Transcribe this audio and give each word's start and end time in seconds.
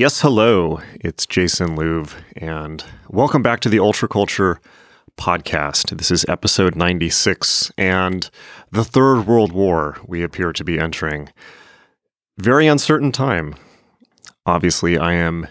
Yes, 0.00 0.22
hello. 0.22 0.80
It's 0.94 1.26
Jason 1.26 1.76
Louv, 1.76 2.14
and 2.34 2.82
welcome 3.10 3.42
back 3.42 3.60
to 3.60 3.68
the 3.68 3.80
Ultra 3.80 4.08
Culture 4.08 4.58
podcast. 5.18 5.94
This 5.94 6.10
is 6.10 6.24
episode 6.26 6.74
96, 6.74 7.70
and 7.76 8.30
the 8.72 8.82
Third 8.82 9.26
World 9.26 9.52
War 9.52 9.98
we 10.06 10.22
appear 10.22 10.54
to 10.54 10.64
be 10.64 10.78
entering. 10.78 11.28
Very 12.38 12.66
uncertain 12.66 13.12
time. 13.12 13.54
Obviously, 14.46 14.96
I 14.96 15.12
am 15.12 15.46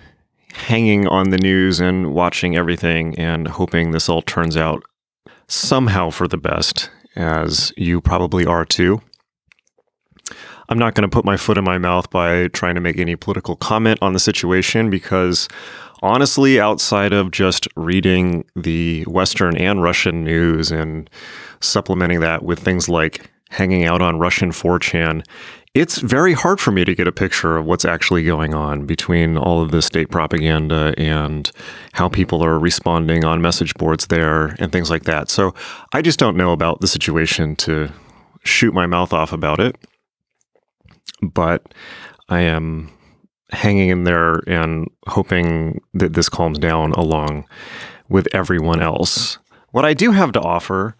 hanging 0.53 1.07
on 1.07 1.29
the 1.29 1.37
news 1.37 1.79
and 1.79 2.11
watching 2.15 2.57
everything 2.57 3.15
and 3.19 3.47
hoping 3.47 3.91
this 3.91 4.09
all 4.09 4.23
turns 4.23 4.57
out 4.57 4.81
somehow 5.47 6.09
for 6.09 6.27
the 6.27 6.39
best, 6.39 6.89
as 7.15 7.71
you 7.77 8.01
probably 8.01 8.47
are 8.47 8.65
too. 8.65 8.99
I'm 10.69 10.77
not 10.77 10.93
going 10.93 11.09
to 11.09 11.13
put 11.13 11.25
my 11.25 11.35
foot 11.35 11.57
in 11.57 11.63
my 11.63 11.79
mouth 11.79 12.09
by 12.11 12.47
trying 12.49 12.75
to 12.75 12.81
make 12.81 12.99
any 12.99 13.15
political 13.15 13.55
comment 13.55 13.97
on 14.03 14.13
the 14.13 14.19
situation 14.19 14.91
because 14.91 15.47
honestly, 16.03 16.59
outside 16.59 17.11
of 17.11 17.31
just 17.31 17.67
reading 17.75 18.45
the 18.55 19.03
Western 19.05 19.57
and 19.57 19.81
Russian 19.81 20.23
news 20.23 20.71
and 20.71 21.09
supplementing 21.59 22.19
that 22.19 22.43
with 22.43 22.59
things 22.59 22.87
like 22.87 23.31
hanging 23.49 23.85
out 23.85 24.03
on 24.03 24.19
Russian 24.19 24.51
4chan, 24.51 25.25
it's 25.73 25.99
very 25.99 26.33
hard 26.33 26.59
for 26.59 26.71
me 26.71 26.85
to 26.85 26.93
get 26.93 27.07
a 27.07 27.11
picture 27.11 27.57
of 27.57 27.65
what's 27.65 27.85
actually 27.85 28.23
going 28.23 28.53
on 28.53 28.85
between 28.85 29.37
all 29.37 29.61
of 29.61 29.71
the 29.71 29.81
state 29.81 30.09
propaganda 30.09 30.93
and 30.99 31.51
how 31.93 32.09
people 32.09 32.43
are 32.43 32.59
responding 32.59 33.25
on 33.25 33.41
message 33.41 33.73
boards 33.75 34.07
there 34.07 34.55
and 34.59 34.71
things 34.71 34.91
like 34.91 35.03
that. 35.05 35.31
So 35.31 35.55
I 35.93 36.03
just 36.03 36.19
don't 36.19 36.37
know 36.37 36.51
about 36.51 36.81
the 36.81 36.87
situation 36.87 37.55
to 37.57 37.91
shoot 38.43 38.73
my 38.73 38.85
mouth 38.85 39.13
off 39.13 39.33
about 39.33 39.59
it 39.59 39.75
but 41.21 41.73
I 42.29 42.41
am 42.41 42.91
hanging 43.51 43.89
in 43.89 44.03
there 44.03 44.41
and 44.47 44.89
hoping 45.07 45.81
that 45.93 46.13
this 46.13 46.29
calms 46.29 46.59
down 46.59 46.91
along 46.93 47.45
with 48.07 48.27
everyone 48.33 48.81
else. 48.81 49.37
What 49.71 49.85
I 49.85 49.93
do 49.93 50.11
have 50.11 50.31
to 50.33 50.41
offer 50.41 50.95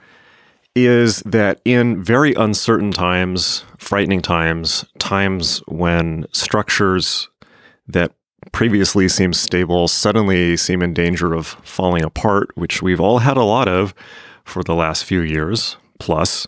is 0.75 1.19
that 1.21 1.59
in 1.65 2.03
very 2.03 2.33
uncertain 2.33 2.91
times, 2.91 3.65
frightening 3.77 4.21
times, 4.21 4.85
times 4.99 5.61
when 5.67 6.25
structures 6.31 7.27
that 7.87 8.13
previously 8.51 9.09
seemed 9.09 9.35
stable 9.35 9.87
suddenly 9.87 10.55
seem 10.55 10.81
in 10.81 10.93
danger 10.93 11.33
of 11.33 11.47
falling 11.63 12.03
apart, 12.03 12.55
which 12.55 12.81
we've 12.81 13.01
all 13.01 13.19
had 13.19 13.37
a 13.37 13.43
lot 13.43 13.67
of 13.67 13.93
for 14.43 14.63
the 14.63 14.75
last 14.75 15.03
few 15.03 15.21
years 15.21 15.77
plus, 15.99 16.47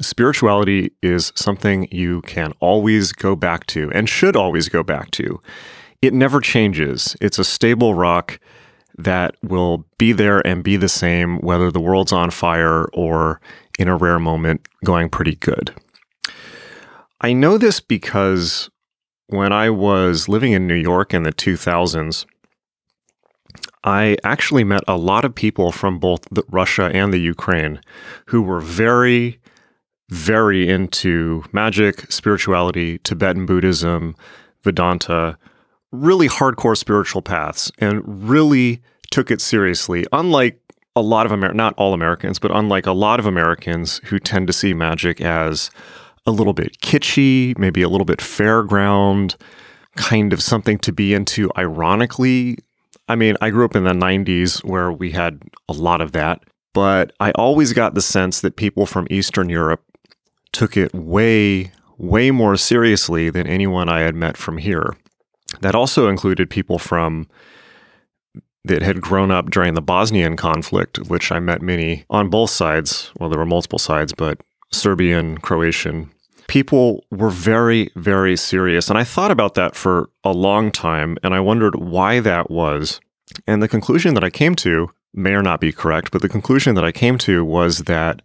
Spirituality 0.00 0.92
is 1.02 1.32
something 1.34 1.88
you 1.90 2.22
can 2.22 2.52
always 2.60 3.12
go 3.12 3.34
back 3.34 3.66
to 3.66 3.90
and 3.92 4.08
should 4.08 4.36
always 4.36 4.68
go 4.68 4.82
back 4.82 5.10
to. 5.12 5.40
It 6.00 6.14
never 6.14 6.40
changes. 6.40 7.16
It's 7.20 7.38
a 7.38 7.44
stable 7.44 7.94
rock 7.94 8.38
that 8.96 9.34
will 9.42 9.84
be 9.98 10.12
there 10.12 10.46
and 10.46 10.62
be 10.62 10.76
the 10.76 10.88
same 10.88 11.38
whether 11.38 11.70
the 11.70 11.80
world's 11.80 12.12
on 12.12 12.30
fire 12.30 12.84
or 12.92 13.40
in 13.78 13.88
a 13.88 13.96
rare 13.96 14.18
moment 14.18 14.66
going 14.84 15.08
pretty 15.08 15.34
good. 15.36 15.74
I 17.20 17.32
know 17.32 17.58
this 17.58 17.80
because 17.80 18.70
when 19.26 19.52
I 19.52 19.70
was 19.70 20.28
living 20.28 20.52
in 20.52 20.66
New 20.66 20.74
York 20.74 21.12
in 21.12 21.24
the 21.24 21.32
2000s, 21.32 22.26
I 23.82 24.16
actually 24.22 24.64
met 24.64 24.82
a 24.86 24.96
lot 24.96 25.24
of 25.24 25.34
people 25.34 25.72
from 25.72 25.98
both 25.98 26.26
Russia 26.48 26.90
and 26.92 27.12
the 27.12 27.18
Ukraine 27.18 27.80
who 28.26 28.42
were 28.42 28.60
very 28.60 29.40
very 30.10 30.68
into 30.68 31.44
magic, 31.52 32.10
spirituality, 32.10 32.98
Tibetan 32.98 33.46
Buddhism, 33.46 34.16
Vedanta, 34.62 35.38
really 35.92 36.28
hardcore 36.28 36.76
spiritual 36.76 37.22
paths, 37.22 37.70
and 37.78 38.02
really 38.28 38.82
took 39.10 39.30
it 39.30 39.40
seriously. 39.40 40.04
Unlike 40.12 40.60
a 40.96 41.00
lot 41.00 41.26
of 41.26 41.32
Amer 41.32 41.54
not 41.54 41.74
all 41.76 41.94
Americans, 41.94 42.38
but 42.38 42.50
unlike 42.50 42.86
a 42.86 42.92
lot 42.92 43.20
of 43.20 43.26
Americans 43.26 44.00
who 44.04 44.18
tend 44.18 44.46
to 44.48 44.52
see 44.52 44.74
magic 44.74 45.20
as 45.20 45.70
a 46.26 46.30
little 46.30 46.52
bit 46.52 46.78
kitschy, 46.80 47.56
maybe 47.56 47.82
a 47.82 47.88
little 47.88 48.04
bit 48.04 48.18
fairground, 48.18 49.36
kind 49.96 50.32
of 50.32 50.42
something 50.42 50.78
to 50.78 50.92
be 50.92 51.14
into 51.14 51.50
ironically. 51.56 52.58
I 53.08 53.14
mean, 53.14 53.36
I 53.40 53.50
grew 53.50 53.64
up 53.64 53.76
in 53.76 53.84
the 53.84 53.92
90s 53.92 54.64
where 54.64 54.92
we 54.92 55.12
had 55.12 55.40
a 55.68 55.72
lot 55.72 56.00
of 56.00 56.12
that, 56.12 56.42
but 56.74 57.12
I 57.20 57.30
always 57.32 57.72
got 57.72 57.94
the 57.94 58.02
sense 58.02 58.40
that 58.40 58.56
people 58.56 58.86
from 58.86 59.06
Eastern 59.10 59.48
Europe 59.48 59.82
took 60.52 60.76
it 60.76 60.94
way, 60.94 61.72
way 61.98 62.30
more 62.30 62.56
seriously 62.56 63.30
than 63.30 63.46
anyone 63.46 63.88
I 63.88 64.00
had 64.00 64.14
met 64.14 64.36
from 64.36 64.58
here. 64.58 64.96
That 65.60 65.74
also 65.74 66.08
included 66.08 66.50
people 66.50 66.78
from 66.78 67.28
that 68.64 68.82
had 68.82 69.00
grown 69.00 69.30
up 69.30 69.50
during 69.50 69.74
the 69.74 69.82
Bosnian 69.82 70.36
conflict, 70.36 70.98
which 71.08 71.32
I 71.32 71.38
met 71.38 71.62
many 71.62 72.04
on 72.10 72.28
both 72.28 72.50
sides. 72.50 73.10
Well, 73.18 73.30
there 73.30 73.38
were 73.38 73.46
multiple 73.46 73.78
sides, 73.78 74.12
but 74.12 74.40
Serbian, 74.70 75.38
Croatian. 75.38 76.10
People 76.46 77.04
were 77.10 77.30
very, 77.30 77.90
very 77.96 78.36
serious. 78.36 78.90
And 78.90 78.98
I 78.98 79.04
thought 79.04 79.30
about 79.30 79.54
that 79.54 79.74
for 79.74 80.10
a 80.24 80.32
long 80.32 80.70
time, 80.70 81.16
and 81.22 81.32
I 81.32 81.40
wondered 81.40 81.76
why 81.76 82.20
that 82.20 82.50
was. 82.50 83.00
And 83.46 83.62
the 83.62 83.68
conclusion 83.68 84.14
that 84.14 84.24
I 84.24 84.30
came 84.30 84.54
to 84.56 84.90
may 85.14 85.32
or 85.32 85.42
not 85.42 85.60
be 85.60 85.72
correct, 85.72 86.10
but 86.10 86.22
the 86.22 86.28
conclusion 86.28 86.74
that 86.74 86.84
I 86.84 86.92
came 86.92 87.18
to 87.18 87.44
was 87.44 87.80
that 87.80 88.22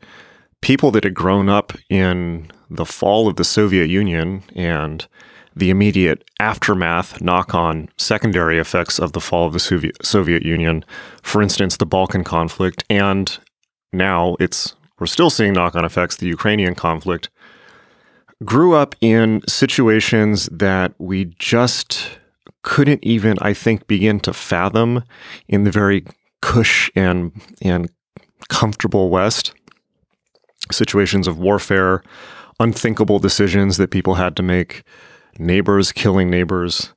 people 0.61 0.91
that 0.91 1.03
had 1.03 1.13
grown 1.13 1.49
up 1.49 1.73
in 1.89 2.51
the 2.69 2.85
fall 2.85 3.27
of 3.27 3.35
the 3.35 3.43
Soviet 3.43 3.87
Union 3.87 4.43
and 4.55 5.07
the 5.55 5.69
immediate 5.69 6.29
aftermath, 6.39 7.21
knock 7.21 7.55
on 7.55 7.87
secondary 7.97 8.59
effects 8.59 8.99
of 8.99 9.13
the 9.13 9.21
fall 9.21 9.47
of 9.47 9.53
the 9.53 9.93
Soviet, 10.01 10.43
Union, 10.43 10.83
for 11.21 11.41
instance, 11.41 11.77
the 11.77 11.85
Balkan 11.85 12.23
conflict, 12.23 12.83
and 12.89 13.37
now 13.93 14.35
it's 14.39 14.75
we're 14.99 15.07
still 15.07 15.29
seeing 15.29 15.53
knock 15.53 15.75
on 15.75 15.85
effects, 15.85 16.17
the 16.17 16.27
Ukrainian 16.27 16.75
conflict, 16.75 17.29
grew 18.43 18.73
up 18.73 18.95
in 19.01 19.41
situations 19.47 20.47
that 20.51 20.93
we 20.97 21.25
just 21.37 22.17
couldn't 22.63 23.03
even, 23.03 23.37
I 23.41 23.53
think, 23.53 23.87
begin 23.87 24.19
to 24.21 24.33
fathom 24.33 25.03
in 25.47 25.63
the 25.63 25.71
very 25.71 26.05
cush 26.41 26.91
and 26.95 27.31
and 27.61 27.89
comfortable 28.49 29.09
West 29.09 29.53
situations 30.71 31.27
of 31.27 31.37
warfare, 31.39 32.03
unthinkable 32.59 33.19
decisions 33.19 33.77
that 33.77 33.91
people 33.91 34.15
had 34.15 34.35
to 34.37 34.43
make, 34.43 34.83
neighbors 35.37 35.91
killing 35.91 36.29
neighbors. 36.29 36.93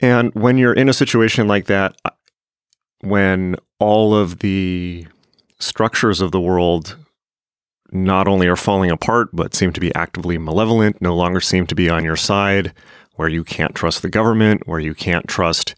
And 0.00 0.34
when 0.34 0.58
you're 0.58 0.72
in 0.72 0.88
a 0.88 0.94
situation 0.94 1.48
like 1.48 1.66
that, 1.66 1.96
when 3.00 3.56
all 3.78 4.14
of 4.14 4.40
the 4.40 5.06
structures 5.58 6.20
of 6.20 6.32
the 6.32 6.40
world 6.40 6.96
not 7.92 8.28
only 8.28 8.46
are 8.46 8.56
falling 8.56 8.90
apart, 8.90 9.28
but 9.32 9.54
seem 9.54 9.72
to 9.72 9.80
be 9.80 9.94
actively 9.94 10.38
malevolent, 10.38 11.00
no 11.00 11.14
longer 11.14 11.40
seem 11.40 11.66
to 11.66 11.74
be 11.74 11.88
on 11.88 12.04
your 12.04 12.16
side, 12.16 12.72
where 13.14 13.28
you 13.28 13.44
can't 13.44 13.74
trust 13.74 14.02
the 14.02 14.10
government, 14.10 14.66
where 14.66 14.80
you 14.80 14.94
can't 14.94 15.26
trust 15.28 15.74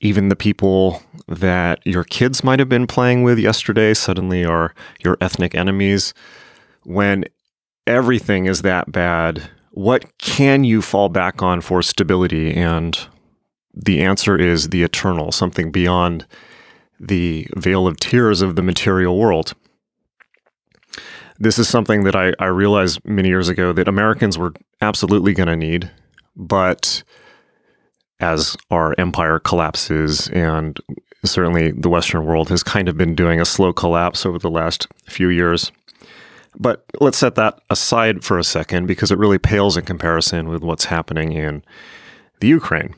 even 0.00 0.28
the 0.28 0.36
people 0.36 1.02
that 1.28 1.86
your 1.86 2.04
kids 2.04 2.42
might 2.42 2.58
have 2.58 2.68
been 2.68 2.86
playing 2.86 3.22
with 3.22 3.38
yesterday 3.38 3.94
suddenly 3.94 4.44
are 4.44 4.74
your 5.04 5.18
ethnic 5.20 5.54
enemies. 5.54 6.14
When 6.84 7.24
everything 7.86 8.46
is 8.46 8.62
that 8.62 8.90
bad, 8.90 9.50
what 9.72 10.16
can 10.18 10.64
you 10.64 10.80
fall 10.80 11.10
back 11.10 11.42
on 11.42 11.60
for 11.60 11.82
stability? 11.82 12.54
And 12.54 12.98
the 13.74 14.00
answer 14.00 14.36
is 14.36 14.70
the 14.70 14.82
eternal, 14.82 15.32
something 15.32 15.70
beyond 15.70 16.26
the 16.98 17.46
veil 17.56 17.86
of 17.86 17.98
tears 17.98 18.42
of 18.42 18.56
the 18.56 18.62
material 18.62 19.18
world. 19.18 19.54
This 21.38 21.58
is 21.58 21.68
something 21.68 22.04
that 22.04 22.16
I, 22.16 22.32
I 22.38 22.46
realized 22.46 23.00
many 23.04 23.28
years 23.28 23.48
ago 23.48 23.72
that 23.72 23.88
Americans 23.88 24.36
were 24.36 24.52
absolutely 24.82 25.32
going 25.32 25.46
to 25.48 25.56
need, 25.56 25.90
but 26.36 27.02
as 28.20 28.56
our 28.70 28.94
empire 28.98 29.38
collapses 29.38 30.28
and 30.28 30.78
certainly 31.24 31.70
the 31.72 31.88
Western 31.88 32.24
world 32.24 32.48
has 32.48 32.62
kind 32.62 32.88
of 32.88 32.96
been 32.96 33.14
doing 33.14 33.40
a 33.40 33.44
slow 33.44 33.72
collapse 33.72 34.24
over 34.24 34.38
the 34.38 34.50
last 34.50 34.86
few 35.06 35.28
years. 35.28 35.72
But 36.58 36.84
let's 37.00 37.18
set 37.18 37.36
that 37.36 37.60
aside 37.70 38.24
for 38.24 38.38
a 38.38 38.44
second 38.44 38.86
because 38.86 39.10
it 39.10 39.18
really 39.18 39.38
pales 39.38 39.76
in 39.76 39.84
comparison 39.84 40.48
with 40.48 40.62
what's 40.62 40.86
happening 40.86 41.32
in 41.32 41.62
the 42.40 42.48
Ukraine. 42.48 42.94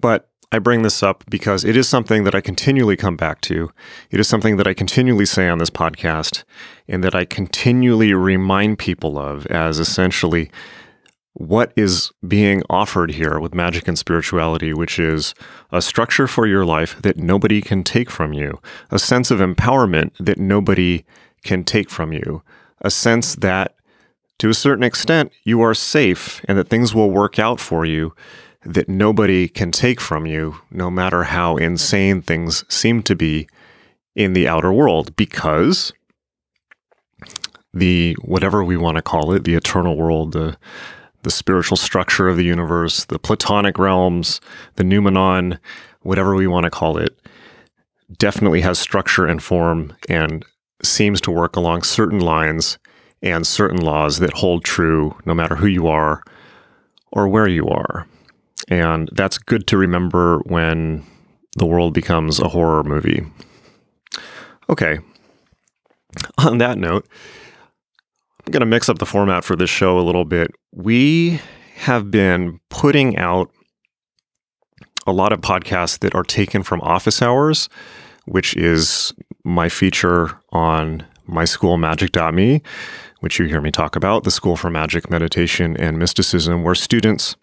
But 0.00 0.28
I 0.52 0.60
bring 0.60 0.82
this 0.82 1.02
up 1.02 1.24
because 1.28 1.64
it 1.64 1.76
is 1.76 1.88
something 1.88 2.24
that 2.24 2.34
I 2.34 2.40
continually 2.40 2.96
come 2.96 3.16
back 3.16 3.40
to. 3.42 3.72
It 4.10 4.20
is 4.20 4.28
something 4.28 4.56
that 4.56 4.68
I 4.68 4.74
continually 4.74 5.26
say 5.26 5.48
on 5.48 5.58
this 5.58 5.70
podcast 5.70 6.44
and 6.86 7.02
that 7.02 7.14
I 7.14 7.24
continually 7.24 8.14
remind 8.14 8.78
people 8.78 9.18
of 9.18 9.46
as 9.46 9.80
essentially 9.80 10.50
what 11.34 11.72
is 11.76 12.12
being 12.26 12.62
offered 12.70 13.10
here 13.10 13.40
with 13.40 13.54
magic 13.54 13.88
and 13.88 13.98
spirituality, 13.98 14.72
which 14.72 14.98
is 14.98 15.34
a 15.72 15.82
structure 15.82 16.28
for 16.28 16.46
your 16.46 16.64
life 16.64 17.00
that 17.02 17.16
nobody 17.16 17.60
can 17.60 17.82
take 17.82 18.08
from 18.08 18.32
you, 18.32 18.60
a 18.90 18.98
sense 18.98 19.30
of 19.30 19.40
empowerment 19.40 20.12
that 20.18 20.38
nobody 20.38 21.04
can 21.42 21.64
take 21.64 21.90
from 21.90 22.12
you, 22.12 22.42
a 22.80 22.90
sense 22.90 23.34
that 23.36 23.74
to 24.38 24.48
a 24.48 24.54
certain 24.54 24.84
extent, 24.84 25.32
you 25.44 25.60
are 25.60 25.74
safe 25.74 26.40
and 26.46 26.56
that 26.56 26.68
things 26.68 26.94
will 26.94 27.10
work 27.10 27.38
out 27.38 27.60
for 27.60 27.84
you 27.84 28.14
that 28.64 28.88
nobody 28.88 29.46
can 29.48 29.70
take 29.70 30.00
from 30.00 30.26
you, 30.26 30.56
no 30.70 30.90
matter 30.90 31.24
how 31.24 31.56
insane 31.56 32.22
things 32.22 32.64
seem 32.72 33.02
to 33.02 33.14
be 33.14 33.46
in 34.14 34.32
the 34.32 34.48
outer 34.48 34.72
world, 34.72 35.14
because 35.16 35.92
the 37.72 38.16
whatever 38.22 38.64
we 38.64 38.76
want 38.76 38.96
to 38.96 39.02
call 39.02 39.32
it, 39.32 39.44
the 39.44 39.54
eternal 39.54 39.96
world, 39.96 40.32
the 40.32 40.56
the 41.24 41.30
spiritual 41.30 41.76
structure 41.76 42.28
of 42.28 42.36
the 42.36 42.44
universe, 42.44 43.04
the 43.06 43.18
platonic 43.18 43.78
realms, 43.78 44.40
the 44.76 44.84
noumenon, 44.84 45.58
whatever 46.02 46.34
we 46.36 46.46
want 46.46 46.64
to 46.64 46.70
call 46.70 46.96
it, 46.96 47.18
definitely 48.18 48.60
has 48.60 48.78
structure 48.78 49.26
and 49.26 49.42
form 49.42 49.92
and 50.08 50.44
seems 50.82 51.20
to 51.22 51.30
work 51.30 51.56
along 51.56 51.82
certain 51.82 52.20
lines 52.20 52.78
and 53.22 53.46
certain 53.46 53.80
laws 53.80 54.18
that 54.18 54.34
hold 54.34 54.64
true 54.64 55.16
no 55.24 55.34
matter 55.34 55.56
who 55.56 55.66
you 55.66 55.88
are 55.88 56.22
or 57.10 57.26
where 57.26 57.48
you 57.48 57.66
are. 57.68 58.06
And 58.68 59.08
that's 59.12 59.38
good 59.38 59.66
to 59.68 59.78
remember 59.78 60.40
when 60.40 61.04
the 61.56 61.66
world 61.66 61.94
becomes 61.94 62.38
a 62.38 62.48
horror 62.48 62.84
movie. 62.84 63.26
Okay. 64.68 64.98
On 66.38 66.58
that 66.58 66.78
note, 66.78 67.08
I'm 68.46 68.50
going 68.50 68.60
to 68.60 68.66
mix 68.66 68.88
up 68.88 68.98
the 68.98 69.06
format 69.06 69.44
for 69.44 69.56
this 69.56 69.70
show 69.70 69.98
a 69.98 70.02
little 70.02 70.24
bit. 70.24 70.50
We 70.72 71.40
have 71.76 72.10
been 72.10 72.60
putting 72.68 73.16
out 73.16 73.50
a 75.06 75.12
lot 75.12 75.32
of 75.32 75.40
podcasts 75.40 75.98
that 76.00 76.14
are 76.14 76.22
taken 76.22 76.62
from 76.62 76.80
office 76.82 77.22
hours, 77.22 77.68
which 78.26 78.54
is 78.56 79.12
my 79.44 79.68
feature 79.68 80.38
on 80.52 80.98
my 80.98 81.04
school 81.04 81.14
my 81.26 81.44
school 81.44 81.78
magick.me, 81.78 82.62
which 83.20 83.38
you 83.38 83.46
hear 83.46 83.60
me 83.60 83.70
talk 83.70 83.96
about, 83.96 84.24
the 84.24 84.30
School 84.30 84.56
for 84.56 84.68
Magic, 84.68 85.10
Meditation, 85.10 85.76
and 85.78 85.98
Mysticism, 85.98 86.62
where 86.62 86.74
students 86.74 87.36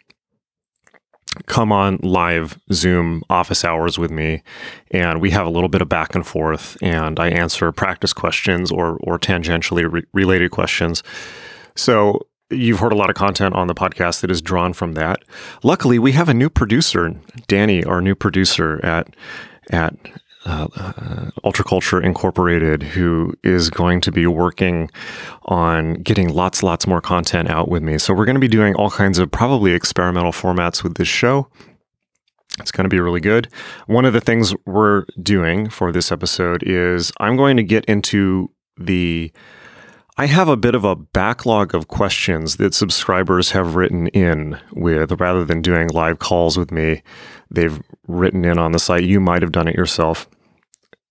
come 1.46 1.72
on 1.72 1.98
live 1.98 2.60
Zoom 2.72 3.24
office 3.30 3.64
hours 3.64 3.98
with 3.98 4.12
me, 4.12 4.44
and 4.92 5.22
we 5.22 5.32
have 5.32 5.46
a 5.46 5.50
little 5.50 5.70
bit 5.70 5.82
of 5.82 5.90
back 5.90 6.16
and 6.16 6.26
forth, 6.26 6.78
and 6.82 7.20
I 7.20 7.30
answer 7.30 7.72
practice 7.72 8.14
questions 8.14 8.72
or 8.72 8.98
or 9.04 9.18
tangentially 9.18 9.92
re- 9.92 10.04
related 10.14 10.52
questions. 10.52 11.04
So 11.76 12.28
you've 12.50 12.80
heard 12.80 12.94
a 12.94 12.98
lot 12.98 13.10
of 13.10 13.16
content 13.16 13.56
on 13.56 13.68
the 13.68 13.74
podcast 13.74 14.22
that 14.22 14.32
is 14.32 14.42
drawn 14.42 14.74
from 14.74 14.94
that. 14.94 15.24
Luckily, 15.64 16.00
we 16.00 16.12
have 16.12 16.30
a 16.30 16.34
new 16.34 16.50
producer, 16.50 17.16
Danny, 17.48 17.84
our 17.84 18.02
new 18.02 18.16
producer 18.16 18.84
at 18.84 19.16
at 19.70 19.96
uh, 20.46 20.68
uh, 20.76 20.92
Ultraculture 21.44 22.04
Incorporated, 22.04 22.84
who 22.84 23.34
is 23.44 23.70
going 23.70 24.02
to 24.02 24.12
be 24.12 24.26
working 24.26 24.90
on 25.46 25.96
getting 25.96 26.30
lots, 26.30 26.64
lots 26.64 26.88
more 26.88 27.02
content 27.02 27.50
out 27.50 27.70
with 27.70 27.84
me. 27.84 27.98
So 27.98 28.14
we're 28.14 28.26
going 28.26 28.36
to 28.36 28.42
be 28.42 28.48
doing 28.48 28.76
all 28.76 28.90
kinds 28.90 29.20
of 29.20 29.30
probably 29.30 29.74
experimental 29.74 30.32
formats 30.32 30.84
with 30.84 30.96
this 30.96 31.08
show. 31.08 31.48
It's 32.60 32.72
going 32.72 32.86
to 32.86 32.90
be 32.90 33.00
really 33.00 33.22
good. 33.22 33.48
One 33.88 34.06
of 34.06 34.14
the 34.14 34.22
things 34.22 34.54
we're 34.66 35.06
doing 35.22 35.70
for 35.70 35.92
this 35.92 36.12
episode 36.12 36.64
is 36.64 37.12
I'm 37.20 37.38
going 37.38 37.58
to 37.58 37.64
get 37.64 37.86
into 37.86 38.52
the 38.78 39.32
I 40.18 40.26
have 40.26 40.50
a 40.50 40.58
bit 40.58 40.76
of 40.76 40.84
a 40.84 40.96
backlog 40.96 41.74
of 41.74 41.88
questions 41.88 42.58
that 42.58 42.74
subscribers 42.74 43.52
have 43.52 43.76
written 43.76 44.08
in 44.08 44.60
with 44.74 45.20
rather 45.20 45.46
than 45.46 45.62
doing 45.62 45.88
live 45.88 46.20
calls 46.20 46.58
with 46.58 46.70
me. 46.70 47.02
They've 47.52 47.82
written 48.08 48.46
in 48.46 48.58
on 48.58 48.72
the 48.72 48.80
site. 48.80 49.04
You 49.04 49.20
might 49.20 49.42
have 49.42 49.52
done 49.52 49.68
it 49.68 49.76
yourself 49.76 50.28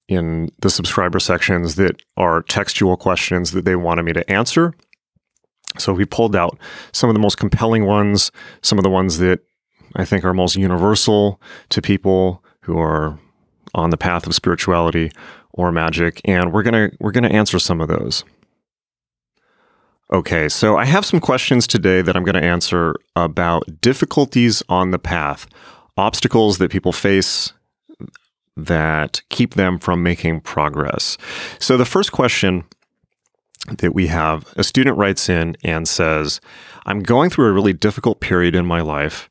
in 0.09 0.51
the 0.61 0.71
subscriber 0.71 1.21
sections 1.21 1.77
that 1.77 2.03
are 2.17 2.43
textual 2.43 2.97
questions 2.97 3.53
that 3.53 3.65
they 3.65 3.77
wanted 3.77 4.05
me 4.05 4.13
to 4.13 4.29
answer. 4.31 4.75
So 5.79 5.93
we 5.93 6.05
pulled 6.05 6.35
out 6.35 6.59
some 6.93 7.09
of 7.09 7.15
the 7.15 7.21
most 7.21 7.37
compelling 7.37 7.87
ones, 7.87 8.33
some 8.63 8.79
of 8.79 8.83
the 8.83 8.91
ones 8.91 9.19
that 9.19 9.41
I 9.95 10.05
think 10.05 10.25
are 10.25 10.35
most 10.35 10.57
universal 10.57 11.41
to 11.69 11.81
people 11.81 12.45
who 12.63 12.79
are 12.79 13.19
on 13.75 13.91
the 13.91 13.97
path 13.97 14.27
of 14.27 14.35
spirituality 14.35 15.13
or 15.53 15.71
magic, 15.71 16.21
and 16.25 16.53
we're 16.53 16.63
gonna 16.63 16.91
we're 16.99 17.13
gonna 17.13 17.29
answer 17.29 17.59
some 17.59 17.81
of 17.81 17.89
those. 17.89 18.25
Okay, 20.13 20.49
so 20.49 20.77
I 20.77 20.87
have 20.87 21.07
some 21.07 21.21
questions 21.21 21.69
today 21.69 22.03
that 22.03 22.17
I'm 22.17 22.25
going 22.25 22.35
to 22.35 22.45
answer 22.45 22.97
about 23.15 23.81
difficulties 23.81 24.61
on 24.69 24.91
the 24.91 24.99
path, 24.99 25.47
obstacles 25.97 26.59
that 26.59 26.71
people 26.71 26.93
face 26.93 27.53
that 28.57 29.23
keep 29.29 29.55
them 29.55 29.79
from 29.79 30.03
making 30.03 30.41
progress. 30.41 31.17
So 31.59 31.77
the 31.77 31.85
first 31.85 32.13
question 32.13 32.65
that 33.79 33.95
we 33.95 34.07
have 34.09 34.53
a 34.57 34.65
student 34.65 34.97
writes 34.97 35.29
in 35.29 35.57
and 35.63 35.87
says, 35.87 36.41
I'm 36.87 37.01
going 37.01 37.31
through 37.31 37.47
a 37.47 37.53
really 37.53 37.73
difficult 37.73 38.21
period 38.21 38.55
in 38.55 38.67
my 38.67 38.81
life. 38.81 39.29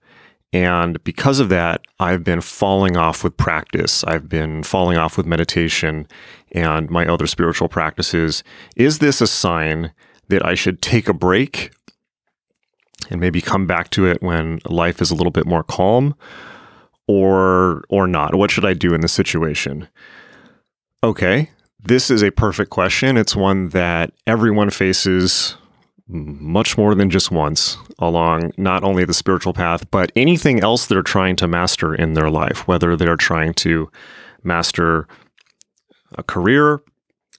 And 0.51 1.03
because 1.03 1.39
of 1.39 1.49
that, 1.49 1.81
I've 1.99 2.23
been 2.23 2.41
falling 2.41 2.97
off 2.97 3.23
with 3.23 3.37
practice. 3.37 4.03
I've 4.03 4.27
been 4.27 4.63
falling 4.63 4.97
off 4.97 5.17
with 5.17 5.25
meditation 5.25 6.07
and 6.51 6.89
my 6.89 7.05
other 7.05 7.27
spiritual 7.27 7.69
practices. 7.69 8.43
Is 8.75 8.99
this 8.99 9.21
a 9.21 9.27
sign 9.27 9.91
that 10.29 10.45
I 10.45 10.55
should 10.55 10.81
take 10.81 11.07
a 11.07 11.13
break 11.13 11.71
and 13.09 13.19
maybe 13.19 13.41
come 13.41 13.65
back 13.65 13.89
to 13.91 14.05
it 14.05 14.21
when 14.21 14.59
life 14.65 15.01
is 15.01 15.11
a 15.11 15.15
little 15.15 15.31
bit 15.31 15.45
more 15.45 15.63
calm 15.63 16.15
or 17.07 17.83
or 17.89 18.07
not? 18.07 18.35
What 18.35 18.51
should 18.51 18.65
I 18.65 18.73
do 18.73 18.93
in 18.93 19.01
this 19.01 19.13
situation? 19.13 19.87
Okay, 21.03 21.49
this 21.81 22.11
is 22.11 22.21
a 22.21 22.31
perfect 22.31 22.69
question. 22.69 23.17
It's 23.17 23.35
one 23.35 23.69
that 23.69 24.11
everyone 24.27 24.69
faces 24.69 25.55
much 26.07 26.77
more 26.77 26.95
than 26.95 27.09
just 27.09 27.31
once 27.31 27.77
along 27.99 28.51
not 28.57 28.83
only 28.83 29.05
the 29.05 29.13
spiritual 29.13 29.53
path, 29.53 29.89
but 29.91 30.11
anything 30.15 30.59
else 30.61 30.87
they're 30.87 31.03
trying 31.03 31.35
to 31.35 31.47
master 31.47 31.93
in 31.93 32.13
their 32.13 32.29
life, 32.29 32.67
whether 32.67 32.97
they're 32.97 33.15
trying 33.15 33.53
to 33.53 33.91
master 34.43 35.07
a 36.15 36.23
career, 36.23 36.81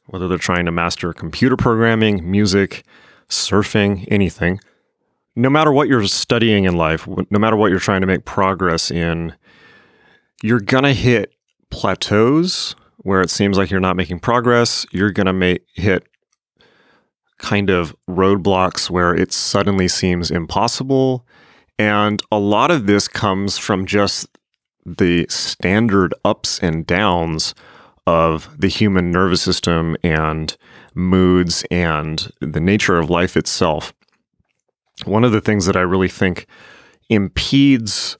whether 0.06 0.28
they're 0.28 0.38
trying 0.38 0.66
to 0.66 0.72
master 0.72 1.12
computer 1.12 1.56
programming, 1.56 2.30
music, 2.30 2.84
surfing, 3.28 4.06
anything. 4.10 4.60
No 5.36 5.48
matter 5.48 5.72
what 5.72 5.88
you're 5.88 6.06
studying 6.06 6.64
in 6.64 6.76
life, 6.76 7.06
no 7.06 7.38
matter 7.38 7.56
what 7.56 7.70
you're 7.70 7.80
trying 7.80 8.00
to 8.00 8.06
make 8.06 8.24
progress 8.24 8.90
in, 8.90 9.34
you're 10.42 10.60
going 10.60 10.84
to 10.84 10.92
hit 10.92 11.32
plateaus 11.70 12.74
where 12.98 13.20
it 13.20 13.30
seems 13.30 13.56
like 13.56 13.70
you're 13.70 13.80
not 13.80 13.96
making 13.96 14.18
progress. 14.18 14.84
You're 14.90 15.12
going 15.12 15.26
to 15.26 15.32
make 15.32 15.64
hit 15.74 16.06
kind 17.38 17.70
of 17.70 17.96
roadblocks 18.08 18.90
where 18.90 19.14
it 19.14 19.32
suddenly 19.32 19.88
seems 19.88 20.30
impossible. 20.30 21.26
And 21.78 22.22
a 22.30 22.38
lot 22.38 22.70
of 22.70 22.86
this 22.86 23.08
comes 23.08 23.56
from 23.56 23.86
just 23.86 24.28
the 24.84 25.26
standard 25.28 26.12
ups 26.24 26.58
and 26.58 26.86
downs 26.86 27.54
of 28.06 28.48
the 28.58 28.68
human 28.68 29.10
nervous 29.10 29.40
system 29.42 29.96
and 30.02 30.56
moods 30.94 31.64
and 31.70 32.30
the 32.40 32.60
nature 32.60 32.98
of 32.98 33.08
life 33.08 33.36
itself. 33.36 33.94
One 35.04 35.24
of 35.24 35.32
the 35.32 35.40
things 35.40 35.66
that 35.66 35.76
I 35.76 35.80
really 35.80 36.08
think 36.08 36.46
impedes 37.08 38.16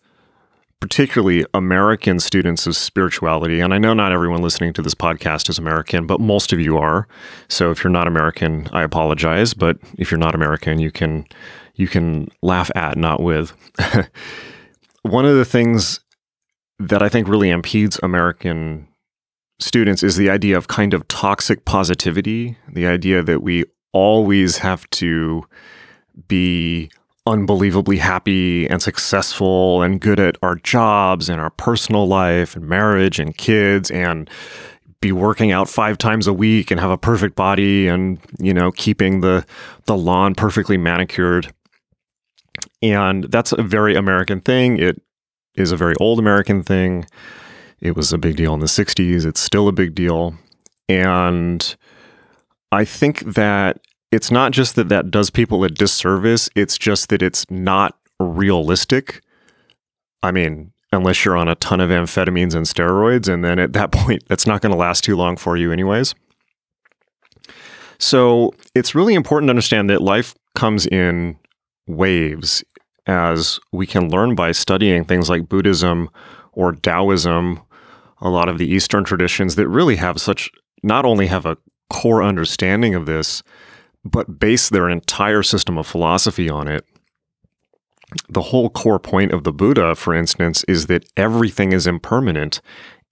particularly 0.80 1.44
American 1.52 2.18
students 2.18 2.66
of 2.66 2.75
spirituality, 2.75 3.60
and 3.60 3.75
I 3.75 3.78
know 3.78 3.92
not 3.92 4.12
everyone 4.12 4.40
listening 4.40 4.72
to 4.72 4.82
this 4.82 4.94
podcast 4.94 5.50
is 5.50 5.58
American, 5.58 6.06
but 6.06 6.20
most 6.20 6.54
of 6.54 6.60
you 6.60 6.78
are. 6.78 7.06
So 7.49 7.70
if 7.70 7.84
you're 7.84 7.90
not 7.90 8.06
American, 8.06 8.66
I 8.72 8.82
apologize, 8.82 9.52
but 9.52 9.76
if 9.99 10.10
you're 10.10 10.18
not 10.18 10.34
American, 10.34 10.78
you 10.78 10.90
can 10.90 11.26
you 11.75 11.87
can 11.87 12.28
laugh 12.42 12.70
at, 12.75 12.96
not 12.96 13.22
with. 13.22 13.52
One 15.02 15.25
of 15.25 15.37
the 15.37 15.44
things 15.44 16.00
that 16.78 17.02
I 17.02 17.08
think 17.08 17.28
really 17.28 17.50
impedes 17.50 17.99
American 18.02 18.88
students 19.58 20.02
is 20.02 20.16
the 20.16 20.30
idea 20.30 20.56
of 20.56 20.68
kind 20.68 20.94
of 20.94 21.06
toxic 21.08 21.64
positivity, 21.64 22.56
the 22.72 22.87
idea 22.87 23.22
that 23.22 23.42
we 23.42 23.64
always 23.92 24.58
have 24.58 24.88
to 24.90 25.44
be 26.28 26.90
unbelievably 27.26 27.98
happy 27.98 28.68
and 28.68 28.82
successful 28.82 29.82
and 29.82 30.00
good 30.00 30.18
at 30.18 30.36
our 30.42 30.56
jobs 30.56 31.28
and 31.28 31.40
our 31.40 31.50
personal 31.50 32.06
life 32.06 32.56
and 32.56 32.66
marriage 32.66 33.18
and 33.18 33.36
kids 33.36 33.90
and 33.90 34.28
be 35.00 35.12
working 35.12 35.52
out 35.52 35.68
five 35.68 35.96
times 35.98 36.26
a 36.26 36.32
week 36.32 36.70
and 36.70 36.80
have 36.80 36.90
a 36.90 36.98
perfect 36.98 37.36
body 37.36 37.86
and 37.86 38.18
you 38.38 38.52
know 38.52 38.72
keeping 38.72 39.20
the 39.20 39.44
the 39.84 39.96
lawn 39.96 40.34
perfectly 40.34 40.78
manicured 40.78 41.52
and 42.82 43.24
that's 43.24 43.52
a 43.52 43.62
very 43.62 43.94
american 43.94 44.40
thing 44.40 44.78
it 44.78 45.00
is 45.56 45.72
a 45.72 45.76
very 45.76 45.94
old 46.00 46.18
american 46.18 46.62
thing 46.62 47.04
it 47.80 47.96
was 47.96 48.12
a 48.12 48.18
big 48.18 48.36
deal 48.36 48.54
in 48.54 48.60
the 48.60 48.66
60s. 48.66 49.24
It's 49.24 49.40
still 49.40 49.68
a 49.68 49.72
big 49.72 49.94
deal. 49.94 50.34
And 50.88 51.76
I 52.72 52.84
think 52.84 53.20
that 53.20 53.80
it's 54.12 54.30
not 54.30 54.52
just 54.52 54.74
that 54.76 54.88
that 54.88 55.10
does 55.10 55.30
people 55.30 55.62
a 55.64 55.68
disservice, 55.68 56.48
it's 56.54 56.76
just 56.76 57.08
that 57.10 57.22
it's 57.22 57.48
not 57.50 57.96
realistic. 58.18 59.22
I 60.22 60.30
mean, 60.32 60.72
unless 60.92 61.24
you're 61.24 61.36
on 61.36 61.48
a 61.48 61.54
ton 61.56 61.80
of 61.80 61.90
amphetamines 61.90 62.54
and 62.54 62.66
steroids, 62.66 63.32
and 63.32 63.44
then 63.44 63.58
at 63.58 63.72
that 63.74 63.92
point, 63.92 64.24
that's 64.28 64.46
not 64.46 64.60
going 64.60 64.72
to 64.72 64.78
last 64.78 65.04
too 65.04 65.16
long 65.16 65.36
for 65.36 65.56
you, 65.56 65.72
anyways. 65.72 66.14
So 67.98 68.52
it's 68.74 68.94
really 68.94 69.14
important 69.14 69.48
to 69.48 69.52
understand 69.52 69.90
that 69.90 70.00
life 70.00 70.34
comes 70.54 70.86
in 70.86 71.36
waves, 71.86 72.64
as 73.06 73.60
we 73.72 73.86
can 73.86 74.08
learn 74.08 74.34
by 74.34 74.52
studying 74.52 75.04
things 75.04 75.28
like 75.28 75.48
Buddhism 75.48 76.08
or 76.52 76.72
Taoism, 76.72 77.60
a 78.20 78.28
lot 78.28 78.48
of 78.48 78.58
the 78.58 78.66
Eastern 78.66 79.04
traditions 79.04 79.56
that 79.56 79.68
really 79.68 79.96
have 79.96 80.20
such, 80.20 80.50
not 80.82 81.04
only 81.04 81.26
have 81.26 81.46
a 81.46 81.56
core 81.90 82.22
understanding 82.22 82.94
of 82.94 83.06
this, 83.06 83.42
but 84.04 84.38
base 84.38 84.69
their 84.69 84.88
entire 84.88 85.42
system 85.42 85.78
of 85.78 85.87
philosophy 85.87 86.49
on 86.49 86.69
it. 86.69 86.85
The 88.28 88.42
whole 88.42 88.71
core 88.71 88.99
point 88.99 89.33
of 89.33 89.45
the 89.45 89.52
Buddha, 89.52 89.95
for 89.95 90.14
instance, 90.14 90.64
is 90.64 90.87
that 90.87 91.04
everything 91.16 91.73
is 91.73 91.87
impermanent, 91.87 92.61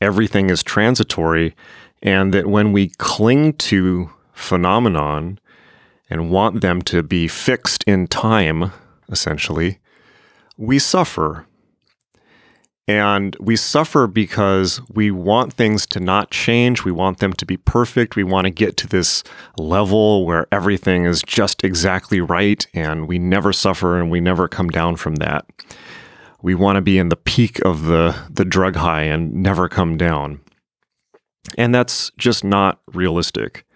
everything 0.00 0.50
is 0.50 0.62
transitory, 0.62 1.54
and 2.02 2.32
that 2.34 2.46
when 2.46 2.72
we 2.72 2.88
cling 2.98 3.52
to 3.54 4.10
phenomenon 4.32 5.38
and 6.10 6.30
want 6.30 6.60
them 6.60 6.80
to 6.82 7.02
be 7.02 7.28
fixed 7.28 7.84
in 7.84 8.06
time, 8.06 8.72
essentially, 9.08 9.78
we 10.56 10.78
suffer. 10.78 11.46
And 12.88 13.36
we 13.38 13.54
suffer 13.54 14.06
because 14.06 14.80
we 14.88 15.10
want 15.10 15.52
things 15.52 15.86
to 15.88 16.00
not 16.00 16.30
change. 16.30 16.84
We 16.84 16.90
want 16.90 17.18
them 17.18 17.34
to 17.34 17.44
be 17.44 17.58
perfect. 17.58 18.16
We 18.16 18.24
want 18.24 18.46
to 18.46 18.50
get 18.50 18.78
to 18.78 18.88
this 18.88 19.22
level 19.58 20.24
where 20.24 20.46
everything 20.50 21.04
is 21.04 21.22
just 21.22 21.62
exactly 21.62 22.22
right 22.22 22.66
and 22.72 23.06
we 23.06 23.18
never 23.18 23.52
suffer 23.52 24.00
and 24.00 24.10
we 24.10 24.20
never 24.20 24.48
come 24.48 24.70
down 24.70 24.96
from 24.96 25.16
that. 25.16 25.44
We 26.40 26.54
want 26.54 26.76
to 26.76 26.80
be 26.80 26.96
in 26.96 27.10
the 27.10 27.16
peak 27.16 27.60
of 27.62 27.82
the, 27.82 28.16
the 28.30 28.46
drug 28.46 28.76
high 28.76 29.02
and 29.02 29.34
never 29.34 29.68
come 29.68 29.98
down. 29.98 30.40
And 31.58 31.74
that's 31.74 32.10
just 32.16 32.42
not 32.42 32.80
realistic. 32.94 33.66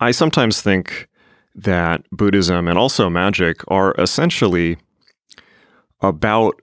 I 0.00 0.12
sometimes 0.12 0.62
think 0.62 1.08
that 1.54 2.04
Buddhism 2.10 2.68
and 2.68 2.78
also 2.78 3.10
magic 3.10 3.58
are 3.68 3.94
essentially 3.98 4.78
about 6.00 6.60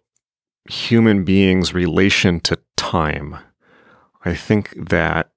human 0.69 1.23
beings' 1.23 1.73
relation 1.73 2.39
to 2.41 2.59
time. 2.75 3.37
I 4.23 4.35
think 4.35 4.73
that 4.89 5.31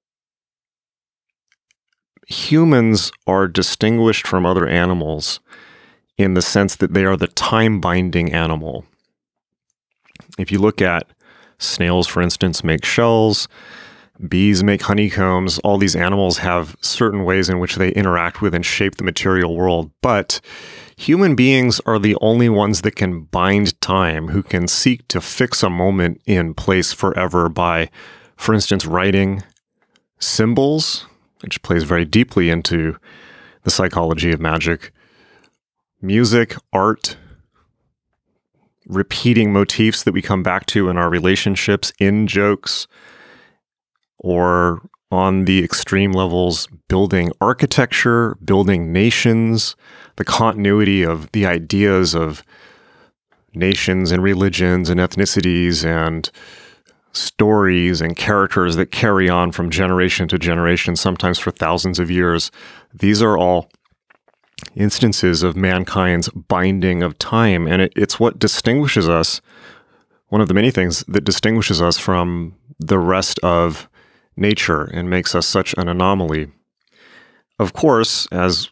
humans 2.27 3.11
are 3.27 3.47
distinguished 3.47 4.27
from 4.27 4.45
other 4.45 4.67
animals 4.67 5.39
in 6.17 6.33
the 6.33 6.41
sense 6.41 6.75
that 6.75 6.93
they 6.93 7.05
are 7.05 7.17
the 7.17 7.27
time 7.27 7.79
binding 7.79 8.33
animal. 8.33 8.85
If 10.37 10.51
you 10.51 10.59
look 10.59 10.81
at 10.81 11.07
snails, 11.59 12.07
for 12.07 12.21
instance, 12.21 12.63
make 12.63 12.85
shells, 12.85 13.47
bees 14.27 14.63
make 14.63 14.83
honeycombs, 14.83 15.59
all 15.59 15.77
these 15.77 15.95
animals 15.95 16.39
have 16.39 16.75
certain 16.81 17.23
ways 17.23 17.49
in 17.49 17.59
which 17.59 17.75
they 17.75 17.89
interact 17.89 18.41
with 18.41 18.55
and 18.55 18.65
shape 18.65 18.95
the 18.95 19.03
material 19.03 19.55
world. 19.55 19.91
But 20.01 20.39
Human 20.97 21.35
beings 21.35 21.81
are 21.85 21.99
the 21.99 22.15
only 22.21 22.47
ones 22.47 22.81
that 22.81 22.95
can 22.95 23.23
bind 23.23 23.79
time, 23.81 24.29
who 24.29 24.41
can 24.41 24.67
seek 24.67 25.07
to 25.09 25.19
fix 25.19 25.61
a 25.61 25.69
moment 25.69 26.21
in 26.25 26.53
place 26.53 26.93
forever 26.93 27.49
by, 27.49 27.89
for 28.37 28.53
instance, 28.53 28.85
writing 28.85 29.43
symbols, 30.19 31.05
which 31.41 31.61
plays 31.61 31.83
very 31.83 32.05
deeply 32.05 32.49
into 32.49 32.97
the 33.63 33.71
psychology 33.71 34.31
of 34.31 34.39
magic, 34.39 34.93
music, 36.01 36.55
art, 36.71 37.17
repeating 38.87 39.51
motifs 39.51 40.03
that 40.03 40.13
we 40.13 40.21
come 40.21 40.43
back 40.43 40.65
to 40.67 40.89
in 40.89 40.97
our 40.97 41.09
relationships, 41.09 41.91
in 41.99 42.27
jokes, 42.27 42.87
or 44.17 44.81
on 45.11 45.45
the 45.45 45.63
extreme 45.63 46.11
levels, 46.11 46.67
building 46.87 47.31
architecture, 47.39 48.35
building 48.43 48.91
nations, 48.91 49.75
the 50.15 50.25
continuity 50.25 51.03
of 51.03 51.31
the 51.31 51.45
ideas 51.45 52.15
of 52.15 52.43
nations 53.53 54.11
and 54.11 54.21
religions 54.23 54.89
and 54.89 54.99
ethnicities 54.99 55.85
and 55.85 56.29
stories 57.13 58.01
and 58.01 58.17
characters 58.17 58.75
that 58.75 58.91
carry 58.91 59.29
on 59.29 59.51
from 59.51 59.69
generation 59.69 60.27
to 60.27 60.37
generation, 60.37 60.95
sometimes 60.95 61.39
for 61.39 61.51
thousands 61.51 61.99
of 61.99 62.11
years. 62.11 62.51
These 62.93 63.21
are 63.21 63.37
all 63.37 63.69
instances 64.75 65.43
of 65.43 65.55
mankind's 65.55 66.29
binding 66.29 67.03
of 67.03 67.17
time, 67.17 67.67
and 67.67 67.81
it, 67.81 67.93
it's 67.95 68.19
what 68.19 68.39
distinguishes 68.39 69.07
us. 69.07 69.39
One 70.27 70.41
of 70.41 70.47
the 70.47 70.53
many 70.53 70.71
things 70.71 71.03
that 71.07 71.23
distinguishes 71.23 71.81
us 71.81 71.97
from 71.97 72.55
the 72.79 72.99
rest 72.99 73.39
of 73.39 73.87
nature 74.37 74.83
and 74.83 75.09
makes 75.09 75.35
us 75.35 75.47
such 75.47 75.73
an 75.77 75.87
anomaly. 75.87 76.47
Of 77.59 77.73
course, 77.73 78.27
as 78.31 78.69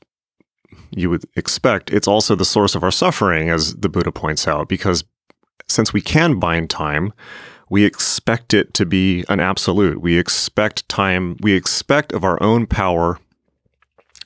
you 0.91 1.09
would 1.09 1.25
expect, 1.35 1.91
it's 1.91 2.07
also 2.07 2.35
the 2.35 2.45
source 2.45 2.75
of 2.75 2.83
our 2.83 2.91
suffering, 2.91 3.49
as 3.49 3.75
the 3.75 3.89
Buddha 3.89 4.11
points 4.11 4.47
out, 4.47 4.67
because 4.67 5.03
since 5.67 5.93
we 5.93 6.01
can 6.01 6.39
bind 6.39 6.69
time, 6.69 7.13
we 7.69 7.85
expect 7.85 8.53
it 8.53 8.73
to 8.75 8.85
be 8.85 9.23
an 9.29 9.39
absolute. 9.39 10.01
We 10.01 10.17
expect 10.17 10.87
time, 10.89 11.37
we 11.41 11.53
expect 11.53 12.13
of 12.13 12.23
our 12.23 12.41
own 12.43 12.67
power 12.67 13.19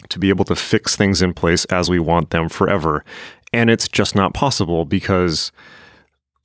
to 0.09 0.19
be 0.19 0.29
able 0.29 0.45
to 0.45 0.55
fix 0.55 0.95
things 0.95 1.21
in 1.21 1.33
place 1.33 1.65
as 1.65 1.89
we 1.89 1.99
want 1.99 2.31
them 2.31 2.49
forever. 2.49 3.05
And 3.53 3.69
it's 3.69 3.87
just 3.87 4.15
not 4.15 4.33
possible 4.33 4.85
because 4.85 5.51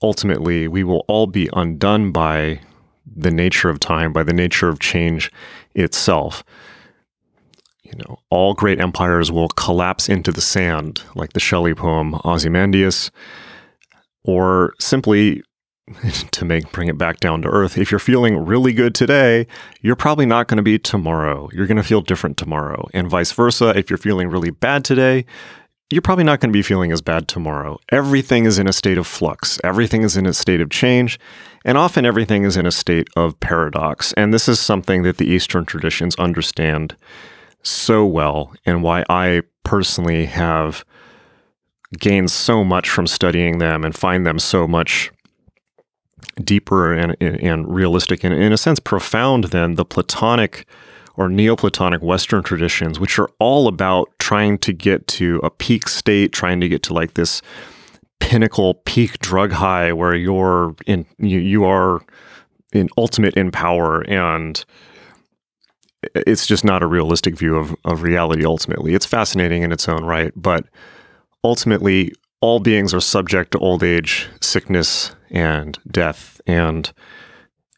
ultimately 0.02 0.68
we 0.68 0.84
will 0.84 1.04
all 1.08 1.26
be 1.26 1.48
undone 1.52 2.12
by 2.12 2.60
the 3.06 3.30
nature 3.30 3.68
of 3.68 3.80
time, 3.80 4.12
by 4.12 4.22
the 4.22 4.32
nature 4.32 4.68
of 4.68 4.78
change 4.78 5.30
itself. 5.74 6.44
You 7.82 7.92
know, 7.98 8.18
all 8.30 8.54
great 8.54 8.80
empires 8.80 9.30
will 9.30 9.48
collapse 9.48 10.08
into 10.08 10.32
the 10.32 10.40
sand, 10.40 11.02
like 11.14 11.34
the 11.34 11.40
Shelley 11.40 11.74
poem 11.74 12.14
Ozymandias, 12.24 13.10
or 14.24 14.72
simply 14.78 15.42
to 16.30 16.44
make 16.44 16.70
bring 16.72 16.88
it 16.88 16.96
back 16.96 17.20
down 17.20 17.42
to 17.42 17.48
earth. 17.48 17.76
If 17.76 17.90
you're 17.90 17.98
feeling 17.98 18.36
really 18.44 18.72
good 18.72 18.94
today, 18.94 19.46
you're 19.80 19.96
probably 19.96 20.26
not 20.26 20.48
going 20.48 20.56
to 20.56 20.62
be 20.62 20.78
tomorrow. 20.78 21.48
You're 21.52 21.66
going 21.66 21.76
to 21.76 21.82
feel 21.82 22.00
different 22.00 22.36
tomorrow, 22.36 22.88
and 22.94 23.08
vice 23.08 23.32
versa. 23.32 23.76
If 23.76 23.90
you're 23.90 23.98
feeling 23.98 24.28
really 24.28 24.50
bad 24.50 24.84
today, 24.84 25.26
you're 25.92 26.02
probably 26.02 26.24
not 26.24 26.40
going 26.40 26.50
to 26.50 26.56
be 26.56 26.62
feeling 26.62 26.90
as 26.90 27.02
bad 27.02 27.28
tomorrow. 27.28 27.78
Everything 27.90 28.46
is 28.46 28.58
in 28.58 28.66
a 28.66 28.72
state 28.72 28.98
of 28.98 29.06
flux, 29.06 29.60
everything 29.62 30.02
is 30.02 30.16
in 30.16 30.26
a 30.26 30.32
state 30.32 30.60
of 30.60 30.70
change, 30.70 31.20
and 31.64 31.76
often 31.76 32.06
everything 32.06 32.44
is 32.44 32.56
in 32.56 32.66
a 32.66 32.72
state 32.72 33.08
of 33.14 33.38
paradox. 33.40 34.12
And 34.14 34.32
this 34.32 34.48
is 34.48 34.58
something 34.58 35.02
that 35.02 35.18
the 35.18 35.26
Eastern 35.26 35.66
traditions 35.66 36.14
understand 36.16 36.96
so 37.62 38.04
well, 38.06 38.52
and 38.64 38.82
why 38.82 39.04
I 39.08 39.42
personally 39.64 40.26
have 40.26 40.84
gained 41.98 42.30
so 42.30 42.64
much 42.64 42.88
from 42.88 43.06
studying 43.06 43.58
them 43.58 43.84
and 43.84 43.94
find 43.94 44.26
them 44.26 44.38
so 44.38 44.66
much 44.66 45.12
deeper 46.42 46.94
and, 46.94 47.16
and 47.20 47.72
realistic 47.72 48.24
and, 48.24 48.34
in 48.34 48.52
a 48.52 48.56
sense, 48.56 48.80
profound 48.80 49.44
than 49.44 49.74
the 49.74 49.84
Platonic 49.84 50.66
or 51.16 51.28
Neoplatonic 51.28 52.02
Western 52.02 52.42
traditions, 52.42 52.98
which 52.98 53.18
are 53.18 53.28
all 53.38 53.68
about 53.68 54.08
trying 54.18 54.58
to 54.58 54.72
get 54.72 55.06
to 55.08 55.40
a 55.42 55.50
peak 55.50 55.88
state, 55.88 56.32
trying 56.32 56.60
to 56.60 56.68
get 56.68 56.82
to 56.84 56.94
like 56.94 57.14
this 57.14 57.42
pinnacle 58.20 58.74
peak 58.74 59.18
drug 59.18 59.52
high 59.52 59.92
where 59.92 60.14
you're 60.14 60.74
in 60.86 61.04
you, 61.18 61.38
you 61.38 61.64
are 61.64 62.00
in 62.72 62.88
ultimate 62.96 63.34
in 63.34 63.50
power 63.50 64.02
and 64.08 64.64
it's 66.14 66.46
just 66.46 66.64
not 66.64 66.82
a 66.82 66.86
realistic 66.86 67.36
view 67.36 67.56
of, 67.56 67.74
of 67.84 68.02
reality 68.02 68.44
ultimately. 68.44 68.94
It's 68.94 69.06
fascinating 69.06 69.62
in 69.62 69.72
its 69.72 69.88
own 69.88 70.04
right, 70.04 70.32
but 70.34 70.64
ultimately 71.44 72.12
all 72.40 72.58
beings 72.58 72.92
are 72.92 73.00
subject 73.00 73.52
to 73.52 73.58
old 73.58 73.82
age, 73.84 74.28
sickness, 74.40 75.14
and 75.30 75.78
death. 75.90 76.40
And 76.46 76.92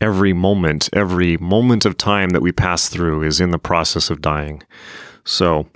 every 0.00 0.32
moment, 0.32 0.88
every 0.92 1.36
moment 1.38 1.84
of 1.84 1.96
time 1.96 2.30
that 2.30 2.42
we 2.42 2.52
pass 2.52 2.88
through 2.88 3.22
is 3.22 3.40
in 3.40 3.50
the 3.50 3.58
process 3.58 4.10
of 4.10 4.20
dying. 4.20 4.62
So, 5.24 5.66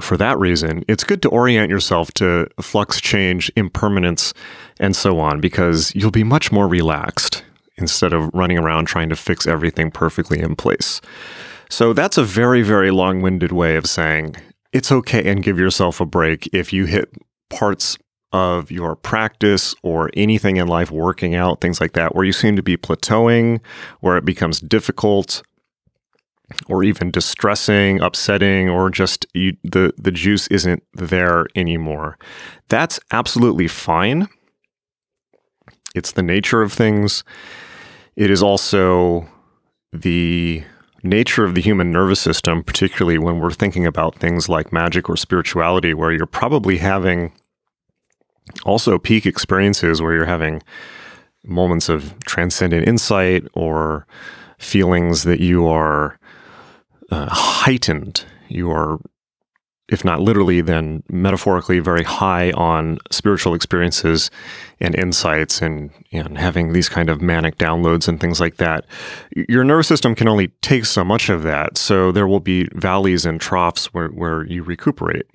for 0.00 0.16
that 0.16 0.38
reason, 0.38 0.84
it's 0.88 1.04
good 1.04 1.20
to 1.22 1.28
orient 1.28 1.68
yourself 1.70 2.10
to 2.14 2.48
flux, 2.60 3.00
change, 3.00 3.52
impermanence, 3.54 4.32
and 4.78 4.96
so 4.96 5.18
on, 5.18 5.40
because 5.40 5.94
you'll 5.94 6.10
be 6.10 6.24
much 6.24 6.50
more 6.50 6.66
relaxed 6.66 7.44
instead 7.76 8.12
of 8.12 8.30
running 8.32 8.58
around 8.58 8.86
trying 8.86 9.08
to 9.08 9.16
fix 9.16 9.46
everything 9.46 9.90
perfectly 9.90 10.40
in 10.40 10.56
place. 10.56 11.00
So, 11.68 11.92
that's 11.92 12.18
a 12.18 12.24
very, 12.24 12.62
very 12.62 12.90
long 12.90 13.20
winded 13.22 13.52
way 13.52 13.76
of 13.76 13.86
saying 13.86 14.36
it's 14.72 14.92
okay 14.92 15.28
and 15.30 15.42
give 15.42 15.58
yourself 15.58 16.00
a 16.00 16.06
break 16.06 16.48
if 16.52 16.72
you 16.72 16.86
hit 16.86 17.12
parts 17.48 17.98
of 18.32 18.70
your 18.70 18.94
practice 18.94 19.74
or 19.82 20.10
anything 20.14 20.56
in 20.56 20.68
life 20.68 20.90
working 20.90 21.34
out, 21.34 21.60
things 21.60 21.80
like 21.80 21.92
that, 21.92 22.14
where 22.14 22.24
you 22.24 22.32
seem 22.32 22.56
to 22.56 22.62
be 22.62 22.76
plateauing, 22.76 23.60
where 24.00 24.16
it 24.16 24.24
becomes 24.24 24.60
difficult 24.60 25.42
or 26.68 26.82
even 26.82 27.10
distressing, 27.10 28.00
upsetting, 28.00 28.68
or 28.68 28.90
just 28.90 29.26
you, 29.34 29.56
the, 29.62 29.92
the 29.96 30.10
juice 30.10 30.46
isn't 30.48 30.82
there 30.94 31.46
anymore. 31.54 32.18
That's 32.68 32.98
absolutely 33.12 33.68
fine. 33.68 34.28
It's 35.94 36.12
the 36.12 36.22
nature 36.22 36.62
of 36.62 36.72
things. 36.72 37.24
It 38.16 38.30
is 38.30 38.42
also 38.42 39.28
the 39.92 40.64
nature 41.02 41.44
of 41.44 41.54
the 41.54 41.60
human 41.60 41.90
nervous 41.90 42.20
system, 42.20 42.62
particularly 42.62 43.18
when 43.18 43.40
we're 43.40 43.50
thinking 43.50 43.86
about 43.86 44.16
things 44.16 44.48
like 44.48 44.72
magic 44.72 45.08
or 45.08 45.16
spirituality, 45.16 45.94
where 45.94 46.12
you're 46.12 46.26
probably 46.26 46.78
having 46.78 47.32
also 48.64 48.98
peak 48.98 49.26
experiences 49.26 50.00
where 50.00 50.14
you're 50.14 50.24
having 50.24 50.62
moments 51.44 51.88
of 51.88 52.18
transcendent 52.20 52.86
insight 52.86 53.46
or 53.54 54.06
feelings 54.58 55.22
that 55.24 55.40
you 55.40 55.66
are 55.66 56.18
uh, 57.10 57.28
heightened. 57.30 58.24
You 58.48 58.70
are, 58.70 58.98
if 59.88 60.04
not 60.04 60.20
literally, 60.20 60.60
then 60.60 61.02
metaphorically 61.08 61.78
very 61.78 62.04
high 62.04 62.50
on 62.52 62.98
spiritual 63.10 63.54
experiences 63.54 64.30
and 64.80 64.94
insights 64.94 65.62
and, 65.62 65.90
and 66.12 66.36
having 66.36 66.72
these 66.72 66.88
kind 66.88 67.08
of 67.08 67.22
manic 67.22 67.56
downloads 67.56 68.06
and 68.06 68.20
things 68.20 68.40
like 68.40 68.56
that. 68.56 68.84
Your 69.48 69.64
nervous 69.64 69.88
system 69.88 70.14
can 70.14 70.28
only 70.28 70.48
take 70.60 70.84
so 70.84 71.04
much 71.04 71.28
of 71.30 71.42
that. 71.44 71.78
So 71.78 72.12
there 72.12 72.28
will 72.28 72.40
be 72.40 72.68
valleys 72.74 73.24
and 73.24 73.40
troughs 73.40 73.86
where, 73.94 74.08
where 74.08 74.44
you 74.44 74.62
recuperate. 74.62 75.26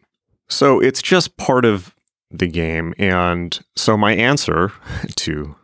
So 0.48 0.80
it's 0.80 1.02
just 1.02 1.38
part 1.38 1.66
of 1.66 1.95
the 2.40 2.48
game. 2.48 2.94
And 2.98 3.60
so 3.76 3.98
my 3.98 4.14
answer 4.14 4.72
to 5.16 5.56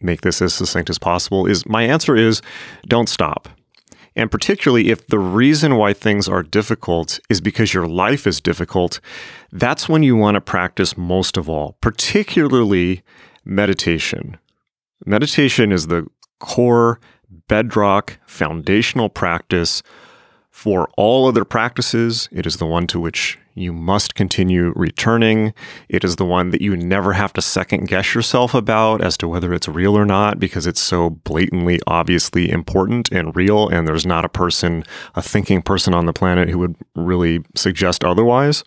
make 0.00 0.20
this 0.20 0.42
as 0.42 0.54
succinct 0.54 0.90
as 0.90 0.98
possible 0.98 1.46
is 1.46 1.66
my 1.66 1.82
answer 1.82 2.16
is 2.16 2.42
don't 2.86 3.08
stop. 3.08 3.48
And 4.16 4.30
particularly 4.30 4.90
if 4.90 5.08
the 5.08 5.18
reason 5.18 5.76
why 5.76 5.92
things 5.92 6.28
are 6.28 6.42
difficult 6.42 7.18
is 7.28 7.40
because 7.40 7.74
your 7.74 7.88
life 7.88 8.26
is 8.26 8.40
difficult, 8.40 9.00
that's 9.50 9.88
when 9.88 10.02
you 10.02 10.14
want 10.14 10.36
to 10.36 10.40
practice 10.40 10.96
most 10.96 11.36
of 11.36 11.48
all, 11.48 11.76
particularly 11.80 13.02
meditation. 13.44 14.38
Meditation 15.04 15.72
is 15.72 15.88
the 15.88 16.06
core, 16.38 17.00
bedrock, 17.48 18.18
foundational 18.26 19.08
practice 19.08 19.82
for 20.54 20.88
all 20.96 21.26
other 21.26 21.44
practices. 21.44 22.28
It 22.30 22.46
is 22.46 22.58
the 22.58 22.64
one 22.64 22.86
to 22.86 23.00
which 23.00 23.40
you 23.56 23.72
must 23.72 24.14
continue 24.14 24.72
returning. 24.76 25.52
It 25.88 26.04
is 26.04 26.14
the 26.14 26.24
one 26.24 26.50
that 26.50 26.62
you 26.62 26.76
never 26.76 27.12
have 27.12 27.32
to 27.32 27.42
second 27.42 27.88
guess 27.88 28.14
yourself 28.14 28.54
about 28.54 29.02
as 29.02 29.16
to 29.18 29.26
whether 29.26 29.52
it's 29.52 29.66
real 29.66 29.98
or 29.98 30.04
not 30.04 30.38
because 30.38 30.68
it's 30.68 30.80
so 30.80 31.10
blatantly, 31.10 31.80
obviously 31.88 32.48
important 32.50 33.10
and 33.10 33.34
real. 33.34 33.68
And 33.68 33.88
there's 33.88 34.06
not 34.06 34.24
a 34.24 34.28
person, 34.28 34.84
a 35.16 35.22
thinking 35.22 35.60
person 35.60 35.92
on 35.92 36.06
the 36.06 36.12
planet 36.12 36.48
who 36.48 36.60
would 36.60 36.76
really 36.94 37.44
suggest 37.56 38.04
otherwise. 38.04 38.62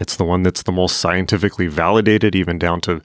It's 0.00 0.16
the 0.16 0.24
one 0.24 0.42
that's 0.42 0.64
the 0.64 0.72
most 0.72 0.98
scientifically 0.98 1.68
validated, 1.68 2.34
even 2.34 2.58
down 2.58 2.80
to 2.80 3.00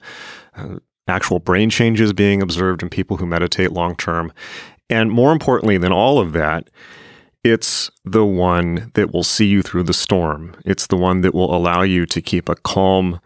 uh, 0.56 0.78
actual 1.06 1.38
brain 1.38 1.70
changes 1.70 2.12
being 2.12 2.42
observed 2.42 2.82
in 2.82 2.90
people 2.90 3.18
who 3.18 3.26
meditate 3.26 3.70
long 3.70 3.94
term. 3.94 4.32
And 4.90 5.12
more 5.12 5.30
importantly 5.30 5.78
than 5.78 5.92
all 5.92 6.18
of 6.18 6.32
that, 6.32 6.68
it's 7.42 7.90
the 8.04 8.24
one 8.24 8.90
that 8.94 9.12
will 9.12 9.22
see 9.22 9.46
you 9.46 9.62
through 9.62 9.84
the 9.84 9.94
storm. 9.94 10.54
It's 10.64 10.86
the 10.86 10.96
one 10.96 11.22
that 11.22 11.34
will 11.34 11.54
allow 11.54 11.82
you 11.82 12.06
to 12.06 12.20
keep 12.20 12.48
a 12.48 12.54
calm, 12.54 13.20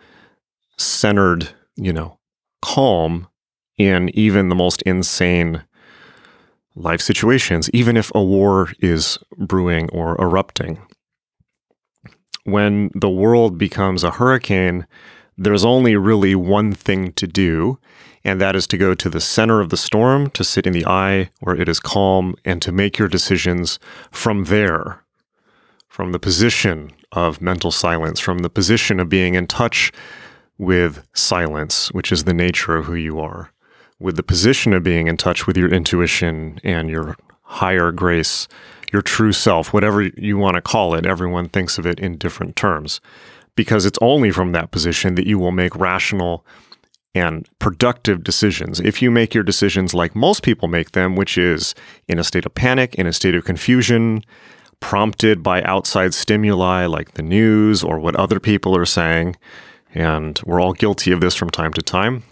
centered, 0.77 1.51
you 1.77 1.93
know, 1.93 2.19
calm 2.63 3.29
in 3.77 4.11
even 4.17 4.49
the 4.49 4.55
most 4.55 4.83
insane 4.83 5.65
life 6.77 7.01
situations, 7.01 7.71
even 7.71 7.97
if 7.97 8.11
a 8.15 8.23
war 8.23 8.73
is 8.81 9.19
brewing 9.37 9.89
or 9.91 10.21
erupting. 10.21 10.81
When 12.45 12.91
the 12.95 13.11
world 13.11 13.59
becomes 13.59 14.05
a 14.05 14.13
hurricane, 14.13 14.87
there's 15.37 15.65
only 15.65 15.97
really 15.97 16.35
one 16.35 16.73
thing 16.73 17.13
to 17.15 17.27
do, 17.27 17.79
and 18.25 18.41
that 18.41 18.57
is 18.57 18.67
to 18.69 18.79
go 18.79 18.95
to 18.95 19.11
the 19.11 19.21
center 19.21 19.61
of 19.61 19.69
the 19.69 19.77
storm, 19.77 20.31
to 20.31 20.43
sit 20.43 20.67
in 20.67 20.73
the 20.73 20.87
eye 20.87 21.31
where 21.41 21.55
it 21.55 21.69
is 21.69 21.79
calm, 21.79 22.35
and 22.45 22.63
to 22.63 22.73
make 22.73 22.99
your 22.99 23.09
decisions 23.09 23.79
from 24.11 24.45
there, 24.45 25.03
from 25.89 26.13
the 26.13 26.19
position 26.19 26.91
of 27.13 27.41
mental 27.41 27.71
silence, 27.71 28.19
from 28.19 28.39
the 28.39 28.51
position 28.51 28.99
of 28.99 29.09
being 29.09 29.35
in 29.35 29.47
touch 29.47 29.93
with 30.57 31.07
silence, 31.15 31.93
which 31.93 32.11
is 32.11 32.25
the 32.25 32.35
nature 32.35 32.77
of 32.77 32.87
who 32.87 32.95
you 32.95 33.21
are, 33.21 33.53
with 33.99 34.17
the 34.17 34.23
position 34.23 34.73
of 34.73 34.83
being 34.83 35.07
in 35.07 35.17
touch 35.17 35.47
with 35.47 35.57
your 35.57 35.69
intuition 35.69 36.59
and 36.65 36.89
your 36.89 37.17
higher 37.43 37.93
grace, 37.93 38.49
your 38.93 39.03
true 39.03 39.33
self, 39.33 39.73
whatever 39.73 40.03
you 40.03 40.39
want 40.39 40.55
to 40.55 40.63
call 40.63 40.95
it. 40.95 41.05
Everyone 41.05 41.49
thinks 41.49 41.79
of 41.79 41.87
it 41.87 42.01
in 42.01 42.17
different 42.17 42.57
terms 42.57 43.01
because 43.57 43.85
it's 43.87 43.99
only 44.01 44.31
from 44.31 44.53
that 44.53 44.71
position 44.71 45.15
that 45.15 45.27
you 45.27 45.39
will 45.39 45.53
make 45.53 45.77
rational 45.77 46.45
and 47.15 47.49
productive 47.59 48.25
decisions. 48.25 48.81
If 48.81 49.01
you 49.01 49.11
make 49.11 49.35
your 49.35 49.45
decisions 49.45 49.95
like 49.95 50.17
most 50.17 50.43
people 50.43 50.69
make 50.69 50.93
them, 50.93 51.15
which 51.15 51.39
is 51.39 51.75
in 52.09 52.19
a 52.19 52.25
state 52.25 52.45
of 52.45 52.55
panic, 52.55 52.95
in 52.97 53.07
a 53.07 53.13
state 53.13 53.35
of 53.35 53.45
confusion, 53.45 54.25
prompted 54.81 55.43
by 55.43 55.63
outside 55.63 56.13
stimuli 56.13 56.87
like 56.87 57.13
the 57.13 57.23
news 57.23 57.83
or 57.83 57.99
what 57.99 58.17
other 58.17 58.41
people 58.41 58.77
are 58.77 58.85
saying, 58.85 59.37
and 59.95 60.41
we're 60.45 60.61
all 60.61 60.73
guilty 60.73 61.13
of 61.13 61.21
this 61.21 61.35
from 61.35 61.51
time 61.51 61.73
to 61.73 61.83
time, 61.83 62.25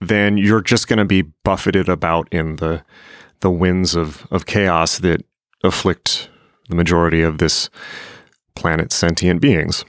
then 0.00 0.36
you're 0.36 0.62
just 0.62 0.86
going 0.86 0.98
to 0.98 1.04
be 1.04 1.22
buffeted 1.22 1.88
about 1.88 2.28
in 2.32 2.56
the 2.56 2.82
the 3.40 3.50
winds 3.50 3.96
of, 3.96 4.26
of 4.30 4.46
chaos 4.46 4.98
that 4.98 5.24
afflict 5.64 6.28
the 6.68 6.76
majority 6.76 7.22
of 7.22 7.38
this 7.38 7.70
planet's 8.54 8.94
sentient 8.94 9.40
beings. 9.40 9.84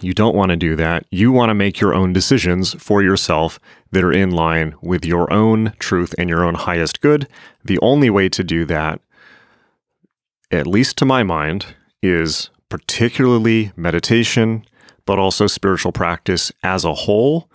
You 0.00 0.14
don't 0.14 0.34
want 0.34 0.50
to 0.50 0.56
do 0.56 0.74
that. 0.76 1.06
You 1.10 1.32
want 1.32 1.50
to 1.50 1.54
make 1.54 1.80
your 1.80 1.94
own 1.94 2.12
decisions 2.12 2.74
for 2.82 3.02
yourself 3.02 3.58
that 3.90 4.02
are 4.02 4.12
in 4.12 4.30
line 4.30 4.74
with 4.82 5.04
your 5.04 5.32
own 5.32 5.74
truth 5.78 6.14
and 6.18 6.28
your 6.28 6.44
own 6.44 6.54
highest 6.54 7.00
good. 7.00 7.28
The 7.64 7.78
only 7.80 8.10
way 8.10 8.28
to 8.30 8.42
do 8.42 8.64
that, 8.66 9.00
at 10.50 10.66
least 10.66 10.96
to 10.98 11.04
my 11.04 11.22
mind, 11.22 11.66
is 12.02 12.50
particularly 12.68 13.72
meditation, 13.76 14.64
but 15.04 15.18
also 15.18 15.46
spiritual 15.46 15.92
practice 15.92 16.50
as 16.62 16.84
a 16.84 16.94
whole. 16.94 17.48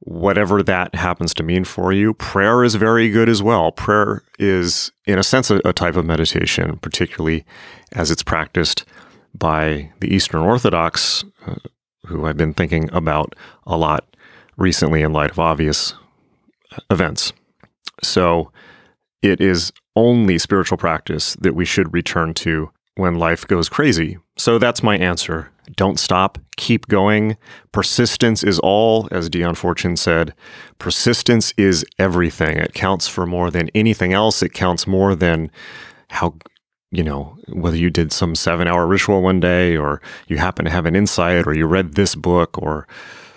Whatever 0.00 0.64
that 0.64 0.96
happens 0.96 1.32
to 1.34 1.44
mean 1.44 1.64
for 1.64 1.92
you, 1.92 2.12
prayer 2.12 2.64
is 2.64 2.74
very 2.74 3.08
good 3.08 3.28
as 3.28 3.40
well. 3.40 3.70
Prayer 3.70 4.24
is, 4.38 4.90
in 5.06 5.16
a 5.16 5.22
sense, 5.22 5.48
a, 5.48 5.60
a 5.64 5.72
type 5.72 5.94
of 5.94 6.04
meditation, 6.04 6.76
particularly 6.78 7.44
as 7.92 8.10
it's 8.10 8.24
practiced 8.24 8.84
by 9.32 9.90
the 10.00 10.12
Eastern 10.12 10.42
Orthodox, 10.42 11.24
uh, 11.46 11.56
who 12.06 12.26
I've 12.26 12.36
been 12.36 12.54
thinking 12.54 12.88
about 12.92 13.34
a 13.66 13.76
lot 13.76 14.16
recently 14.56 15.02
in 15.02 15.12
light 15.12 15.30
of 15.30 15.38
obvious 15.38 15.94
events. 16.90 17.32
So 18.02 18.50
it 19.22 19.40
is 19.40 19.72
only 19.94 20.38
spiritual 20.38 20.78
practice 20.78 21.34
that 21.36 21.54
we 21.54 21.64
should 21.64 21.92
return 21.92 22.34
to 22.34 22.70
when 22.96 23.18
life 23.18 23.46
goes 23.46 23.68
crazy. 23.68 24.18
So 24.36 24.58
that's 24.58 24.82
my 24.82 24.98
answer. 24.98 25.50
Don't 25.76 25.98
stop, 25.98 26.38
keep 26.56 26.88
going. 26.88 27.36
Persistence 27.70 28.42
is 28.42 28.58
all, 28.58 29.08
as 29.10 29.30
Dion 29.30 29.54
Fortune 29.54 29.96
said. 29.96 30.34
Persistence 30.78 31.54
is 31.56 31.84
everything. 31.98 32.56
It 32.58 32.74
counts 32.74 33.06
for 33.08 33.26
more 33.26 33.50
than 33.50 33.70
anything 33.74 34.12
else. 34.12 34.42
It 34.42 34.52
counts 34.52 34.86
more 34.86 35.14
than 35.14 35.50
how 36.10 36.34
you 36.92 37.02
know, 37.02 37.36
whether 37.48 37.76
you 37.76 37.90
did 37.90 38.12
some 38.12 38.34
seven 38.34 38.68
hour 38.68 38.86
ritual 38.86 39.22
one 39.22 39.40
day 39.40 39.76
or 39.76 40.00
you 40.28 40.36
happen 40.36 40.66
to 40.66 40.70
have 40.70 40.86
an 40.86 40.94
insight 40.94 41.46
or 41.46 41.54
you 41.54 41.66
read 41.66 41.94
this 41.94 42.14
book 42.14 42.58
or 42.58 42.86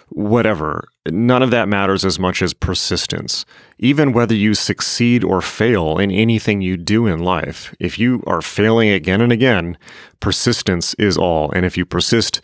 whatever, 0.09 0.87
none 1.09 1.41
of 1.41 1.51
that 1.51 1.69
matters 1.69 2.03
as 2.03 2.19
much 2.19 2.41
as 2.41 2.53
persistence. 2.53 3.45
Even 3.79 4.11
whether 4.11 4.35
you 4.35 4.53
succeed 4.53 5.23
or 5.23 5.41
fail 5.41 5.97
in 5.97 6.11
anything 6.11 6.61
you 6.61 6.75
do 6.75 7.07
in 7.07 7.19
life, 7.19 7.73
if 7.79 7.97
you 7.97 8.21
are 8.27 8.41
failing 8.41 8.89
again 8.89 9.21
and 9.21 9.31
again, 9.31 9.77
persistence 10.19 10.93
is 10.95 11.17
all. 11.17 11.49
And 11.51 11.65
if 11.65 11.77
you 11.77 11.85
persist, 11.85 12.41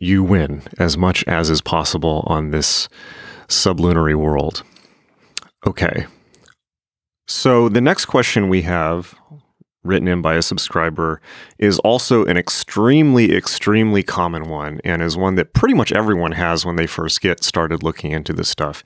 you 0.00 0.24
win 0.24 0.62
as 0.78 0.96
much 0.96 1.22
as 1.24 1.50
is 1.50 1.60
possible 1.60 2.24
on 2.26 2.50
this 2.50 2.88
sublunary 3.46 4.14
world. 4.14 4.62
Okay. 5.66 6.06
So 7.26 7.68
the 7.68 7.80
next 7.80 8.06
question 8.06 8.48
we 8.48 8.62
have 8.62 9.14
written 9.84 10.08
in 10.08 10.22
by 10.22 10.34
a 10.34 10.42
subscriber 10.42 11.20
is 11.58 11.78
also 11.80 12.24
an 12.24 12.36
extremely, 12.36 13.36
extremely 13.36 14.02
common 14.02 14.48
one 14.48 14.80
and 14.82 15.02
is 15.02 15.16
one 15.16 15.36
that 15.36 15.52
pretty 15.52 15.74
much 15.74 15.92
everyone 15.92 16.32
has 16.32 16.64
when 16.64 16.76
they 16.76 16.86
first 16.86 17.20
get 17.20 17.44
started 17.44 17.82
looking 17.82 18.10
into 18.10 18.32
this 18.32 18.48
stuff. 18.48 18.82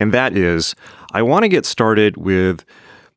And 0.00 0.12
that 0.12 0.36
is 0.36 0.74
I 1.12 1.22
want 1.22 1.44
to 1.44 1.48
get 1.48 1.66
started 1.66 2.16
with 2.16 2.64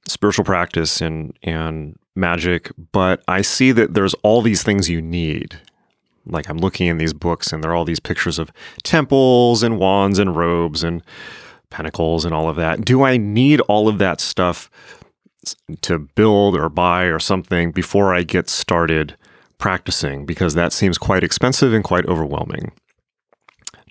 spiritual 0.08 0.44
practice 0.44 1.02
and, 1.02 1.36
and 1.44 1.98
magic, 2.16 2.72
but 2.92 3.24
I 3.28 3.42
see 3.42 3.72
that 3.72 3.94
there's 3.94 4.14
all 4.16 4.42
these 4.42 4.62
things 4.62 4.90
you 4.90 5.02
need. 5.02 5.60
Like 6.26 6.50
I'm 6.50 6.58
looking 6.58 6.88
in 6.88 6.98
these 6.98 7.14
books 7.14 7.52
and 7.52 7.64
there 7.64 7.72
are 7.72 7.76
all 7.76 7.86
these 7.86 8.00
pictures 8.00 8.38
of 8.38 8.52
temples 8.84 9.64
and 9.64 9.80
wands 9.80 10.20
and 10.20 10.36
robes 10.36 10.84
and 10.84 11.02
pentacles 11.70 12.26
and 12.26 12.34
all 12.34 12.50
of 12.50 12.56
that. 12.58 12.86
Do 12.86 13.04
I 13.04 13.18
need 13.18 13.62
all 13.62 13.88
of 13.88 13.98
that 13.98 14.22
stuff 14.22 14.70
to 15.82 16.00
build 16.00 16.56
or 16.56 16.70
buy 16.70 17.04
or 17.04 17.20
something 17.20 17.72
before 17.72 18.14
I 18.14 18.24
get 18.24 18.50
started 18.50 19.16
practicing 19.58 20.26
because 20.26 20.56
that 20.56 20.74
seems 20.74 20.98
quite 20.98 21.24
expensive 21.24 21.74
and 21.74 21.84
quite 21.84 22.06
overwhelming. 22.06 22.72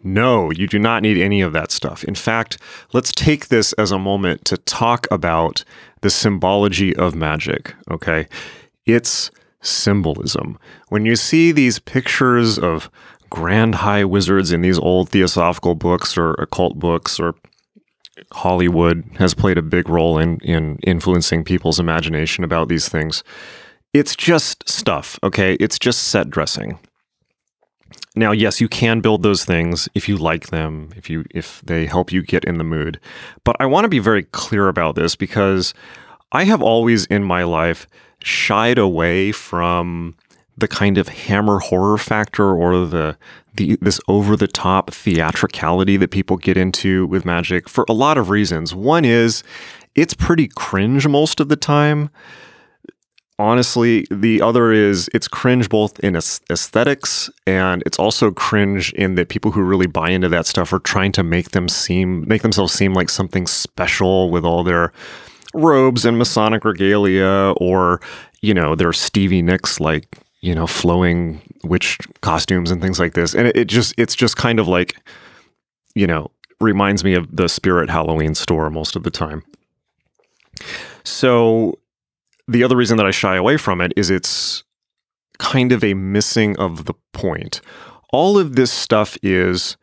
No, 0.04 0.50
you 0.50 0.66
do 0.66 0.78
not 0.78 1.02
need 1.02 1.16
any 1.16 1.40
of 1.40 1.52
that 1.52 1.70
stuff. 1.70 2.02
In 2.04 2.14
fact, 2.14 2.58
let's 2.92 3.12
take 3.12 3.48
this 3.48 3.72
as 3.74 3.92
a 3.92 3.98
moment 3.98 4.44
to 4.46 4.56
talk 4.56 5.06
about 5.10 5.64
the 6.00 6.10
symbology 6.10 6.94
of 6.96 7.14
magic, 7.14 7.74
okay? 7.90 8.26
It's 8.84 9.30
symbolism. 9.60 10.58
When 10.88 11.06
you 11.06 11.14
see 11.14 11.52
these 11.52 11.78
pictures 11.78 12.58
of 12.58 12.90
grand 13.30 13.76
high 13.76 14.04
wizards 14.04 14.52
in 14.52 14.60
these 14.60 14.78
old 14.78 15.08
theosophical 15.08 15.74
books 15.74 16.18
or 16.18 16.32
occult 16.34 16.78
books 16.78 17.18
or 17.20 17.34
Hollywood 18.32 19.04
has 19.18 19.34
played 19.34 19.58
a 19.58 19.62
big 19.62 19.88
role 19.88 20.18
in 20.18 20.38
in 20.38 20.78
influencing 20.82 21.44
people's 21.44 21.80
imagination 21.80 22.44
about 22.44 22.68
these 22.68 22.88
things. 22.88 23.24
It's 23.94 24.16
just 24.16 24.68
stuff, 24.68 25.18
okay? 25.22 25.54
It's 25.54 25.78
just 25.78 26.04
set 26.04 26.30
dressing. 26.30 26.78
Now, 28.14 28.32
yes, 28.32 28.60
you 28.60 28.68
can 28.68 29.00
build 29.00 29.22
those 29.22 29.44
things 29.44 29.88
if 29.94 30.08
you 30.08 30.16
like 30.16 30.48
them, 30.48 30.90
if 30.96 31.08
you 31.08 31.24
if 31.30 31.62
they 31.64 31.86
help 31.86 32.12
you 32.12 32.22
get 32.22 32.44
in 32.44 32.58
the 32.58 32.64
mood. 32.64 33.00
But 33.44 33.56
I 33.58 33.66
want 33.66 33.84
to 33.84 33.88
be 33.88 33.98
very 33.98 34.24
clear 34.24 34.68
about 34.68 34.94
this 34.94 35.16
because 35.16 35.72
I 36.30 36.44
have 36.44 36.62
always 36.62 37.06
in 37.06 37.24
my 37.24 37.44
life 37.44 37.86
shied 38.22 38.78
away 38.78 39.32
from 39.32 40.16
the 40.56 40.68
kind 40.68 40.98
of 40.98 41.08
hammer 41.08 41.58
horror 41.58 41.98
factor 41.98 42.54
or 42.54 42.86
the 42.86 43.16
the 43.54 43.76
this 43.80 44.00
over 44.08 44.36
the 44.36 44.48
top 44.48 44.90
theatricality 44.90 45.96
that 45.96 46.10
people 46.10 46.36
get 46.36 46.56
into 46.56 47.06
with 47.06 47.24
magic 47.24 47.68
for 47.68 47.84
a 47.88 47.92
lot 47.92 48.18
of 48.18 48.30
reasons. 48.30 48.74
One 48.74 49.04
is 49.04 49.42
it's 49.94 50.14
pretty 50.14 50.48
cringe 50.48 51.06
most 51.06 51.40
of 51.40 51.48
the 51.48 51.56
time. 51.56 52.10
Honestly, 53.38 54.06
the 54.10 54.40
other 54.40 54.72
is 54.72 55.08
it's 55.12 55.26
cringe 55.26 55.68
both 55.68 55.98
in 56.00 56.14
aesthetics 56.14 57.30
and 57.46 57.82
it's 57.84 57.98
also 57.98 58.30
cringe 58.30 58.92
in 58.92 59.16
that 59.16 59.28
people 59.28 59.50
who 59.50 59.62
really 59.62 59.86
buy 59.86 60.10
into 60.10 60.28
that 60.28 60.46
stuff 60.46 60.72
are 60.72 60.78
trying 60.78 61.12
to 61.12 61.22
make 61.22 61.50
them 61.50 61.68
seem 61.68 62.26
make 62.28 62.42
themselves 62.42 62.72
seem 62.72 62.94
like 62.94 63.08
something 63.08 63.46
special 63.46 64.30
with 64.30 64.44
all 64.44 64.62
their 64.62 64.92
robes 65.54 66.04
and 66.04 66.18
Masonic 66.18 66.64
regalia 66.64 67.52
or 67.56 68.00
you 68.42 68.52
know, 68.52 68.74
their 68.74 68.92
Stevie 68.92 69.40
Nicks 69.40 69.80
like 69.80 70.18
you 70.42 70.54
know, 70.54 70.66
flowing 70.66 71.40
witch 71.64 71.98
costumes 72.20 72.70
and 72.70 72.82
things 72.82 73.00
like 73.00 73.14
this. 73.14 73.34
And 73.34 73.48
it, 73.48 73.56
it 73.56 73.64
just, 73.68 73.94
it's 73.96 74.14
just 74.14 74.36
kind 74.36 74.58
of 74.58 74.68
like, 74.68 74.96
you 75.94 76.06
know, 76.06 76.30
reminds 76.60 77.04
me 77.04 77.14
of 77.14 77.34
the 77.34 77.48
Spirit 77.48 77.88
Halloween 77.88 78.34
store 78.34 78.70
most 78.70 78.96
of 78.96 79.04
the 79.04 79.10
time. 79.10 79.42
So 81.04 81.78
the 82.48 82.64
other 82.64 82.76
reason 82.76 82.96
that 82.96 83.06
I 83.06 83.10
shy 83.10 83.36
away 83.36 83.56
from 83.56 83.80
it 83.80 83.92
is 83.96 84.10
it's 84.10 84.64
kind 85.38 85.72
of 85.72 85.82
a 85.82 85.94
missing 85.94 86.56
of 86.58 86.84
the 86.84 86.94
point. 87.12 87.60
All 88.12 88.38
of 88.38 88.56
this 88.56 88.70
stuff 88.72 89.16
is 89.22 89.76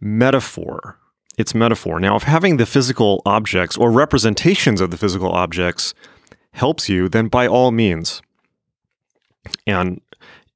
metaphor. 0.00 0.98
It's 1.36 1.54
metaphor. 1.54 2.00
Now, 2.00 2.16
if 2.16 2.22
having 2.22 2.56
the 2.56 2.66
physical 2.66 3.22
objects 3.26 3.76
or 3.76 3.90
representations 3.90 4.80
of 4.80 4.90
the 4.90 4.96
physical 4.96 5.30
objects 5.30 5.94
helps 6.52 6.88
you, 6.88 7.08
then 7.08 7.28
by 7.28 7.46
all 7.46 7.70
means, 7.70 8.22
and 9.66 10.00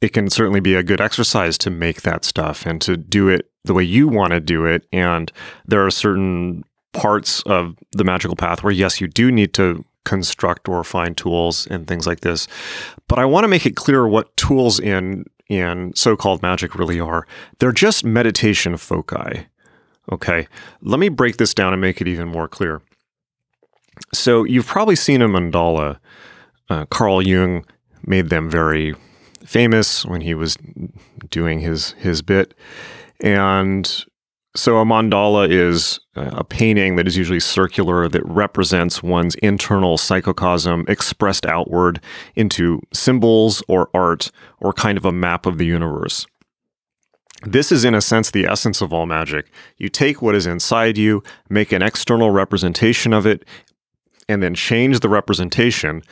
it 0.00 0.12
can 0.12 0.30
certainly 0.30 0.60
be 0.60 0.74
a 0.74 0.82
good 0.82 1.00
exercise 1.00 1.58
to 1.58 1.70
make 1.70 2.02
that 2.02 2.24
stuff 2.24 2.64
and 2.66 2.80
to 2.82 2.96
do 2.96 3.28
it 3.28 3.50
the 3.64 3.74
way 3.74 3.82
you 3.82 4.08
want 4.08 4.32
to 4.32 4.40
do 4.40 4.64
it. 4.64 4.86
And 4.92 5.30
there 5.66 5.84
are 5.84 5.90
certain 5.90 6.64
parts 6.92 7.42
of 7.42 7.76
the 7.92 8.04
magical 8.04 8.36
path 8.36 8.62
where, 8.62 8.72
yes, 8.72 9.00
you 9.00 9.06
do 9.06 9.30
need 9.30 9.52
to 9.54 9.84
construct 10.04 10.68
or 10.68 10.82
find 10.82 11.16
tools 11.16 11.66
and 11.66 11.86
things 11.86 12.06
like 12.06 12.20
this. 12.20 12.48
But 13.06 13.18
I 13.18 13.26
want 13.26 13.44
to 13.44 13.48
make 13.48 13.66
it 13.66 13.76
clear 13.76 14.06
what 14.08 14.34
tools 14.36 14.80
in 14.80 15.24
in 15.48 15.92
so-called 15.96 16.42
magic 16.42 16.76
really 16.76 17.00
are. 17.00 17.26
They're 17.58 17.72
just 17.72 18.04
meditation 18.04 18.76
foci. 18.76 19.46
Okay. 20.12 20.46
Let 20.80 21.00
me 21.00 21.08
break 21.08 21.38
this 21.38 21.52
down 21.52 21.72
and 21.72 21.80
make 21.80 22.00
it 22.00 22.06
even 22.06 22.28
more 22.28 22.46
clear. 22.46 22.80
So 24.14 24.44
you've 24.44 24.66
probably 24.66 24.96
seen 24.96 25.20
a 25.20 25.28
mandala. 25.28 25.98
Uh, 26.68 26.86
Carl 26.86 27.20
Jung 27.20 27.64
made 28.06 28.28
them 28.30 28.50
very 28.50 28.94
famous 29.44 30.04
when 30.04 30.20
he 30.20 30.34
was 30.34 30.56
doing 31.30 31.60
his 31.60 31.92
his 31.92 32.22
bit. 32.22 32.54
And 33.20 34.04
so 34.56 34.78
a 34.78 34.84
mandala 34.84 35.48
is 35.48 36.00
a 36.16 36.42
painting 36.42 36.96
that 36.96 37.06
is 37.06 37.16
usually 37.16 37.40
circular 37.40 38.08
that 38.08 38.26
represents 38.26 39.02
one's 39.02 39.36
internal 39.36 39.96
psychocosm 39.96 40.88
expressed 40.88 41.46
outward 41.46 42.00
into 42.34 42.80
symbols 42.92 43.62
or 43.68 43.88
art 43.94 44.32
or 44.58 44.72
kind 44.72 44.98
of 44.98 45.04
a 45.04 45.12
map 45.12 45.46
of 45.46 45.58
the 45.58 45.66
universe. 45.66 46.26
This 47.42 47.72
is, 47.72 47.84
in 47.84 47.94
a 47.94 48.02
sense, 48.02 48.30
the 48.30 48.44
essence 48.44 48.82
of 48.82 48.92
all 48.92 49.06
magic. 49.06 49.50
You 49.78 49.88
take 49.88 50.20
what 50.20 50.34
is 50.34 50.46
inside 50.46 50.98
you, 50.98 51.22
make 51.48 51.72
an 51.72 51.80
external 51.80 52.30
representation 52.30 53.14
of 53.14 53.26
it, 53.26 53.46
and 54.28 54.42
then 54.42 54.54
change 54.54 55.00
the 55.00 55.08
representation 55.08 56.02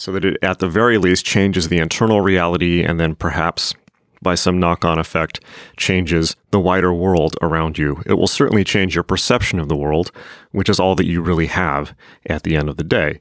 so 0.00 0.12
that 0.12 0.24
it 0.24 0.38
at 0.40 0.60
the 0.60 0.68
very 0.68 0.96
least 0.96 1.26
changes 1.26 1.68
the 1.68 1.78
internal 1.78 2.22
reality 2.22 2.82
and 2.82 2.98
then 2.98 3.14
perhaps 3.14 3.74
by 4.22 4.34
some 4.34 4.58
knock 4.58 4.82
on 4.82 4.98
effect 4.98 5.40
changes 5.76 6.36
the 6.52 6.60
wider 6.60 6.92
world 6.92 7.36
around 7.42 7.76
you. 7.76 8.02
It 8.06 8.14
will 8.14 8.26
certainly 8.26 8.64
change 8.64 8.94
your 8.94 9.04
perception 9.04 9.58
of 9.58 9.68
the 9.68 9.76
world, 9.76 10.10
which 10.52 10.70
is 10.70 10.80
all 10.80 10.94
that 10.94 11.04
you 11.04 11.20
really 11.20 11.48
have 11.48 11.94
at 12.24 12.44
the 12.44 12.56
end 12.56 12.70
of 12.70 12.78
the 12.78 12.84
day. 12.84 13.20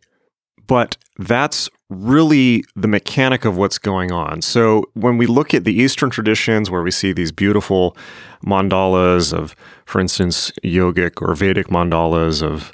But 0.67 0.95
that's 1.17 1.69
really 1.89 2.63
the 2.77 2.87
mechanic 2.87 3.43
of 3.43 3.57
what's 3.57 3.77
going 3.77 4.13
on. 4.13 4.41
So 4.41 4.85
when 4.93 5.17
we 5.17 5.25
look 5.25 5.53
at 5.53 5.65
the 5.65 5.73
Eastern 5.73 6.09
traditions 6.09 6.71
where 6.71 6.83
we 6.83 6.91
see 6.91 7.11
these 7.11 7.33
beautiful 7.33 7.97
mandalas 8.45 9.33
of, 9.33 9.53
for 9.85 9.99
instance, 9.99 10.51
yogic 10.63 11.21
or 11.21 11.35
Vedic 11.35 11.67
mandalas 11.67 12.41
of 12.41 12.71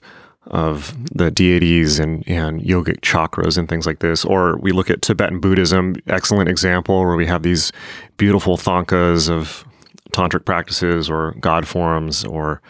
of 0.48 0.96
the 1.12 1.32
deities 1.32 2.00
and, 2.00 2.28
and 2.28 2.62
yogic 2.62 3.00
chakras 3.02 3.58
and 3.58 3.68
things 3.68 3.86
like 3.86 4.00
this. 4.00 4.24
Or 4.24 4.58
we 4.58 4.72
look 4.72 4.90
at 4.90 5.02
Tibetan 5.02 5.40
Buddhism, 5.40 5.96
excellent 6.08 6.50
example, 6.50 7.00
where 7.00 7.16
we 7.16 7.26
have 7.26 7.44
these 7.44 7.72
beautiful 8.18 8.58
thangkas 8.58 9.30
of 9.30 9.66
tantric 10.12 10.46
practices 10.46 11.10
or 11.10 11.36
god 11.40 11.68
forms 11.68 12.24
or 12.24 12.62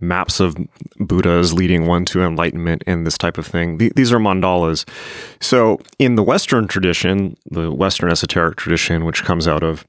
maps 0.00 0.40
of 0.40 0.56
Buddhas 0.98 1.52
leading 1.52 1.86
one 1.86 2.04
to 2.06 2.22
enlightenment 2.22 2.82
and 2.86 3.06
this 3.06 3.16
type 3.16 3.38
of 3.38 3.46
thing. 3.46 3.78
These 3.78 4.12
are 4.12 4.18
mandalas. 4.18 4.86
So 5.40 5.80
in 5.98 6.16
the 6.16 6.22
Western 6.22 6.66
tradition, 6.68 7.36
the 7.50 7.70
Western 7.70 8.10
esoteric 8.10 8.56
tradition, 8.56 9.04
which 9.04 9.24
comes 9.24 9.48
out 9.48 9.62
of 9.62 9.86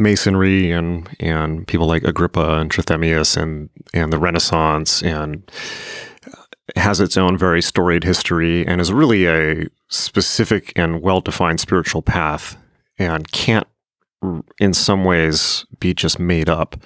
Masonry 0.00 0.70
and 0.72 1.08
and 1.20 1.66
people 1.68 1.86
like 1.86 2.02
Agrippa 2.04 2.58
and 2.58 2.70
Trithemius 2.70 3.36
and 3.36 3.68
and 3.92 4.12
the 4.12 4.18
Renaissance 4.18 5.02
and 5.02 5.50
uh, 6.26 6.42
has 6.80 7.00
its 7.00 7.16
own 7.16 7.36
very 7.36 7.62
storied 7.62 8.04
history 8.04 8.66
and 8.66 8.80
is 8.80 8.92
really 8.92 9.26
a 9.26 9.68
specific 9.88 10.72
and 10.74 11.02
well 11.02 11.20
defined 11.20 11.60
spiritual 11.60 12.02
path 12.02 12.56
and 12.98 13.30
can't 13.30 13.66
in 14.58 14.74
some 14.74 15.04
ways 15.04 15.64
be 15.78 15.94
just 15.94 16.18
made 16.18 16.48
up. 16.48 16.76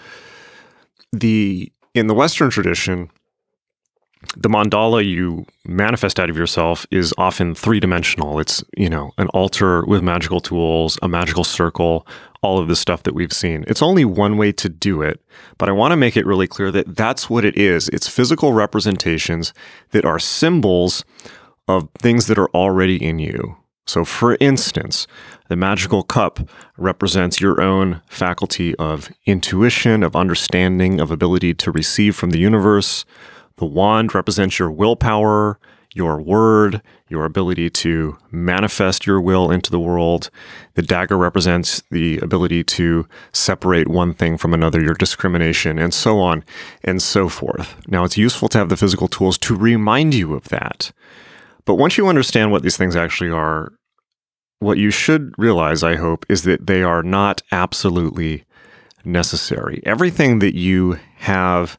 The 1.12 1.72
in 1.94 2.08
the 2.08 2.14
Western 2.14 2.50
tradition, 2.50 3.10
the 4.36 4.48
mandala 4.48 5.04
you 5.04 5.46
manifest 5.64 6.18
out 6.20 6.30
of 6.30 6.36
yourself 6.36 6.86
is 6.90 7.14
often 7.18 7.54
three 7.54 7.80
dimensional. 7.80 8.38
It's, 8.38 8.62
you 8.76 8.88
know, 8.88 9.12
an 9.18 9.28
altar 9.28 9.84
with 9.86 10.02
magical 10.02 10.40
tools, 10.40 10.98
a 11.02 11.08
magical 11.08 11.44
circle, 11.44 12.06
all 12.42 12.58
of 12.58 12.68
the 12.68 12.76
stuff 12.76 13.04
that 13.04 13.14
we've 13.14 13.32
seen. 13.32 13.64
It's 13.66 13.82
only 13.82 14.04
one 14.04 14.36
way 14.36 14.52
to 14.52 14.68
do 14.68 15.02
it, 15.02 15.20
but 15.58 15.68
I 15.68 15.72
want 15.72 15.92
to 15.92 15.96
make 15.96 16.16
it 16.16 16.26
really 16.26 16.46
clear 16.46 16.70
that 16.70 16.96
that's 16.96 17.30
what 17.30 17.44
it 17.44 17.56
is. 17.56 17.88
It's 17.88 18.08
physical 18.08 18.52
representations 18.52 19.54
that 19.92 20.04
are 20.04 20.18
symbols 20.18 21.04
of 21.66 21.88
things 21.98 22.26
that 22.26 22.38
are 22.38 22.50
already 22.50 23.02
in 23.02 23.18
you. 23.18 23.56
So, 23.86 24.04
for 24.04 24.36
instance, 24.40 25.06
the 25.48 25.56
magical 25.56 26.02
cup 26.02 26.40
represents 26.76 27.40
your 27.40 27.60
own 27.60 28.00
faculty 28.06 28.74
of 28.76 29.10
intuition, 29.26 30.02
of 30.02 30.16
understanding, 30.16 31.00
of 31.00 31.10
ability 31.10 31.54
to 31.54 31.70
receive 31.70 32.16
from 32.16 32.30
the 32.30 32.38
universe. 32.38 33.04
The 33.56 33.66
wand 33.66 34.14
represents 34.14 34.58
your 34.58 34.70
willpower, 34.70 35.58
your 35.94 36.20
word, 36.20 36.82
your 37.08 37.24
ability 37.24 37.70
to 37.70 38.18
manifest 38.32 39.06
your 39.06 39.20
will 39.20 39.50
into 39.50 39.70
the 39.70 39.78
world. 39.78 40.28
The 40.74 40.82
dagger 40.82 41.16
represents 41.16 41.82
the 41.90 42.18
ability 42.18 42.64
to 42.64 43.06
separate 43.32 43.86
one 43.86 44.12
thing 44.12 44.36
from 44.36 44.52
another, 44.52 44.82
your 44.82 44.94
discrimination, 44.94 45.78
and 45.78 45.94
so 45.94 46.18
on 46.18 46.44
and 46.82 47.00
so 47.00 47.28
forth. 47.28 47.76
Now, 47.86 48.02
it's 48.02 48.18
useful 48.18 48.48
to 48.48 48.58
have 48.58 48.70
the 48.70 48.76
physical 48.76 49.06
tools 49.06 49.38
to 49.38 49.54
remind 49.54 50.14
you 50.14 50.34
of 50.34 50.48
that. 50.48 50.90
But 51.64 51.76
once 51.76 51.96
you 51.96 52.08
understand 52.08 52.50
what 52.50 52.62
these 52.62 52.76
things 52.76 52.96
actually 52.96 53.30
are, 53.30 53.72
what 54.58 54.78
you 54.78 54.90
should 54.90 55.32
realize, 55.38 55.84
I 55.84 55.94
hope, 55.94 56.26
is 56.28 56.42
that 56.42 56.66
they 56.66 56.82
are 56.82 57.02
not 57.04 57.42
absolutely 57.52 58.44
necessary. 59.04 59.80
Everything 59.86 60.40
that 60.40 60.56
you 60.56 60.98
have 61.16 61.78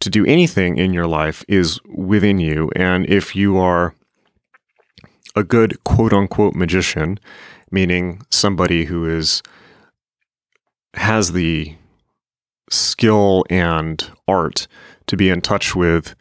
to 0.00 0.10
do 0.10 0.24
anything 0.26 0.76
in 0.76 0.92
your 0.92 1.06
life 1.06 1.44
is 1.48 1.80
within 1.86 2.38
you. 2.38 2.70
And 2.76 3.08
if 3.08 3.34
you 3.34 3.56
are 3.58 3.94
a 5.34 5.42
good 5.42 5.82
quote 5.84 6.12
unquote 6.12 6.54
magician, 6.54 7.18
meaning 7.70 8.22
somebody 8.30 8.84
who 8.84 9.08
is 9.08 9.42
has 10.94 11.32
the 11.32 11.74
skill 12.70 13.44
and 13.50 14.10
art 14.26 14.66
to 15.06 15.16
be 15.16 15.28
in 15.28 15.40
touch 15.40 15.76
with 15.76 16.14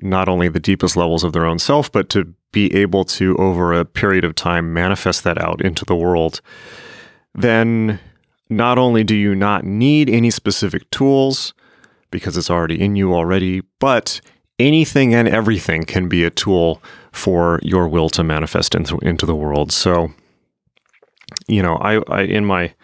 not 0.00 0.28
only 0.28 0.48
the 0.48 0.60
deepest 0.60 0.96
levels 0.96 1.24
of 1.24 1.32
their 1.32 1.44
own 1.44 1.58
self, 1.58 1.90
but 1.90 2.08
to 2.08 2.34
be 2.52 2.74
able 2.74 3.04
to, 3.04 3.36
over 3.36 3.72
a 3.72 3.84
period 3.84 4.24
of 4.24 4.34
time, 4.34 4.72
manifest 4.72 5.24
that 5.24 5.38
out 5.38 5.60
into 5.60 5.84
the 5.84 5.94
world, 5.94 6.40
then 7.34 8.00
not 8.48 8.78
only 8.78 9.04
do 9.04 9.14
you 9.14 9.34
not 9.34 9.64
need 9.64 10.08
any 10.08 10.30
specific 10.30 10.88
tools 10.90 11.52
because 12.10 12.36
it's 12.36 12.50
already 12.50 12.80
in 12.80 12.96
you 12.96 13.14
already, 13.14 13.62
but 13.78 14.20
anything 14.58 15.14
and 15.14 15.28
everything 15.28 15.84
can 15.84 16.08
be 16.08 16.24
a 16.24 16.30
tool 16.30 16.82
for 17.12 17.60
your 17.62 17.88
will 17.88 18.08
to 18.10 18.24
manifest 18.24 18.74
into, 18.74 18.98
into 18.98 19.26
the 19.26 19.34
world. 19.34 19.72
So, 19.72 20.12
you 21.46 21.62
know, 21.62 21.76
I, 21.76 22.00
I 22.08 22.22
in 22.22 22.44
my 22.44 22.74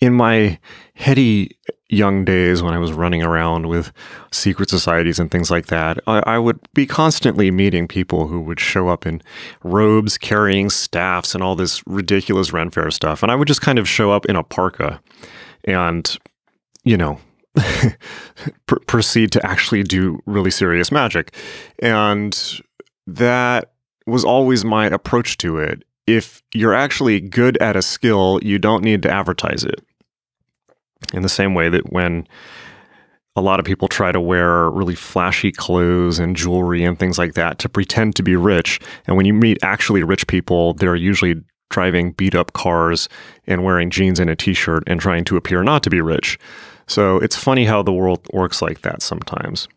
in 0.00 0.12
my 0.12 0.58
heady 0.94 1.56
young 1.88 2.24
days 2.24 2.60
when 2.60 2.74
I 2.74 2.78
was 2.78 2.92
running 2.92 3.22
around 3.22 3.66
with 3.66 3.92
secret 4.32 4.68
societies 4.68 5.20
and 5.20 5.30
things 5.30 5.48
like 5.48 5.66
that, 5.66 5.98
I, 6.08 6.22
I, 6.26 6.38
would 6.38 6.58
be 6.74 6.86
constantly 6.86 7.52
meeting 7.52 7.86
people 7.86 8.26
who 8.26 8.40
would 8.40 8.58
show 8.58 8.88
up 8.88 9.06
in 9.06 9.22
robes 9.62 10.18
carrying 10.18 10.70
staffs 10.70 11.34
and 11.34 11.44
all 11.44 11.54
this 11.54 11.86
ridiculous 11.86 12.52
Ren 12.52 12.70
Fair 12.70 12.90
stuff. 12.90 13.22
And 13.22 13.30
I 13.30 13.36
would 13.36 13.46
just 13.46 13.60
kind 13.60 13.78
of 13.78 13.88
show 13.88 14.10
up 14.10 14.26
in 14.26 14.34
a 14.34 14.42
parka 14.42 15.00
and, 15.64 16.18
you 16.82 16.96
know, 16.96 17.20
pr- 18.66 18.76
proceed 18.86 19.32
to 19.32 19.46
actually 19.46 19.82
do 19.82 20.20
really 20.26 20.50
serious 20.50 20.90
magic. 20.90 21.34
And 21.80 22.60
that 23.06 23.72
was 24.06 24.24
always 24.24 24.64
my 24.64 24.86
approach 24.86 25.38
to 25.38 25.58
it. 25.58 25.84
If 26.06 26.42
you're 26.52 26.74
actually 26.74 27.20
good 27.20 27.56
at 27.58 27.76
a 27.76 27.82
skill, 27.82 28.40
you 28.42 28.58
don't 28.58 28.82
need 28.82 29.02
to 29.02 29.10
advertise 29.10 29.64
it 29.64 29.80
in 31.12 31.22
the 31.22 31.28
same 31.28 31.54
way 31.54 31.68
that 31.68 31.92
when 31.92 32.26
a 33.34 33.40
lot 33.40 33.58
of 33.58 33.64
people 33.64 33.88
try 33.88 34.12
to 34.12 34.20
wear 34.20 34.68
really 34.70 34.94
flashy 34.94 35.50
clothes 35.50 36.18
and 36.18 36.36
jewelry 36.36 36.84
and 36.84 36.98
things 36.98 37.18
like 37.18 37.34
that 37.34 37.58
to 37.60 37.68
pretend 37.68 38.14
to 38.16 38.22
be 38.22 38.36
rich. 38.36 38.78
And 39.06 39.16
when 39.16 39.24
you 39.24 39.32
meet 39.32 39.58
actually 39.62 40.02
rich 40.02 40.26
people, 40.26 40.74
they're 40.74 40.96
usually 40.96 41.36
driving 41.70 42.12
beat 42.12 42.34
up 42.34 42.52
cars 42.52 43.08
and 43.46 43.64
wearing 43.64 43.88
jeans 43.88 44.20
and 44.20 44.28
a 44.28 44.36
t 44.36 44.52
shirt 44.52 44.82
and 44.86 45.00
trying 45.00 45.24
to 45.24 45.36
appear 45.36 45.62
not 45.62 45.82
to 45.84 45.90
be 45.90 46.02
rich. 46.02 46.38
So 46.86 47.18
it's 47.18 47.36
funny 47.36 47.64
how 47.64 47.82
the 47.82 47.92
world 47.92 48.26
works 48.32 48.62
like 48.62 48.82
that 48.82 49.02
sometimes. 49.02 49.68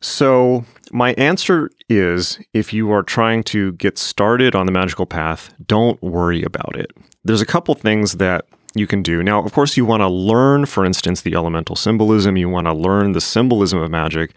So, 0.00 0.64
my 0.92 1.14
answer 1.14 1.70
is 1.88 2.38
if 2.52 2.72
you 2.72 2.92
are 2.92 3.02
trying 3.02 3.42
to 3.44 3.72
get 3.72 3.98
started 3.98 4.54
on 4.54 4.66
the 4.66 4.72
magical 4.72 5.06
path, 5.06 5.52
don't 5.66 6.00
worry 6.02 6.42
about 6.42 6.76
it. 6.76 6.92
There's 7.24 7.40
a 7.40 7.46
couple 7.46 7.74
things 7.74 8.12
that 8.18 8.46
you 8.74 8.86
can 8.86 9.02
do. 9.02 9.22
Now, 9.22 9.42
of 9.42 9.52
course, 9.52 9.76
you 9.76 9.84
want 9.84 10.02
to 10.02 10.08
learn, 10.08 10.66
for 10.66 10.84
instance, 10.84 11.22
the 11.22 11.34
elemental 11.34 11.76
symbolism. 11.76 12.36
You 12.36 12.48
want 12.48 12.66
to 12.66 12.72
learn 12.72 13.12
the 13.12 13.20
symbolism 13.20 13.80
of 13.80 13.90
magic. 13.90 14.32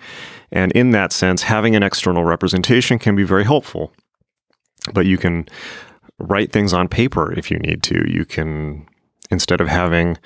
And 0.52 0.72
in 0.72 0.92
that 0.92 1.12
sense, 1.12 1.44
having 1.44 1.76
an 1.76 1.84
external 1.84 2.24
representation 2.24 2.98
can 2.98 3.16
be 3.16 3.24
very 3.24 3.44
helpful. 3.44 3.92
But 4.94 5.06
you 5.06 5.18
can 5.18 5.48
write 6.20 6.52
things 6.52 6.74
on 6.74 6.88
paper 6.88 7.34
if 7.34 7.52
you 7.52 7.60
need 7.60 7.84
to. 7.84 8.10
You 8.10 8.26
can, 8.26 8.88
instead 9.30 9.62
of 9.62 9.68
having 9.68 10.18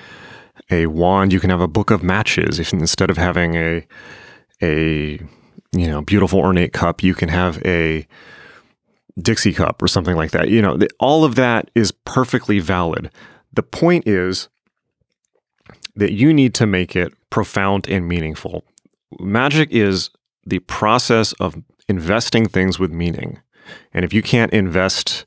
a 0.70 0.88
wand, 0.88 1.34
you 1.34 1.40
can 1.40 1.50
have 1.50 1.62
a 1.62 1.68
book 1.68 1.92
of 1.92 2.04
matches. 2.04 2.60
If 2.60 2.74
instead 2.74 3.10
of 3.10 3.18
having 3.18 3.56
a 3.56 3.86
a 4.62 5.20
you 5.72 5.88
know 5.88 6.02
beautiful 6.02 6.40
ornate 6.40 6.74
cup, 6.74 7.04
you 7.04 7.14
can 7.14 7.30
have 7.30 7.62
a 7.66 8.08
Dixie 9.22 9.54
cup 9.54 9.82
or 9.82 9.88
something 9.88 10.16
like 10.16 10.32
that. 10.32 10.50
You 10.50 10.62
know, 10.62 10.78
all 11.00 11.24
of 11.24 11.36
that 11.36 11.70
is 11.76 11.92
perfectly 11.92 12.60
valid. 12.60 13.12
The 13.52 13.64
point 13.64 14.08
is 14.08 14.50
that 15.96 16.14
you 16.14 16.34
need 16.34 16.56
to 16.56 16.66
make 16.66 16.96
it 16.96 17.14
profound 17.30 17.88
and 17.88 18.08
meaningful. 18.08 18.64
Magic 19.20 19.70
is 19.72 20.10
the 20.46 20.60
process 20.60 21.34
of 21.34 21.56
investing 21.88 22.48
things 22.48 22.80
with 22.80 22.92
meaning. 22.92 23.40
And 23.94 24.04
if 24.04 24.14
you 24.14 24.22
can't 24.22 24.52
invest 24.52 25.26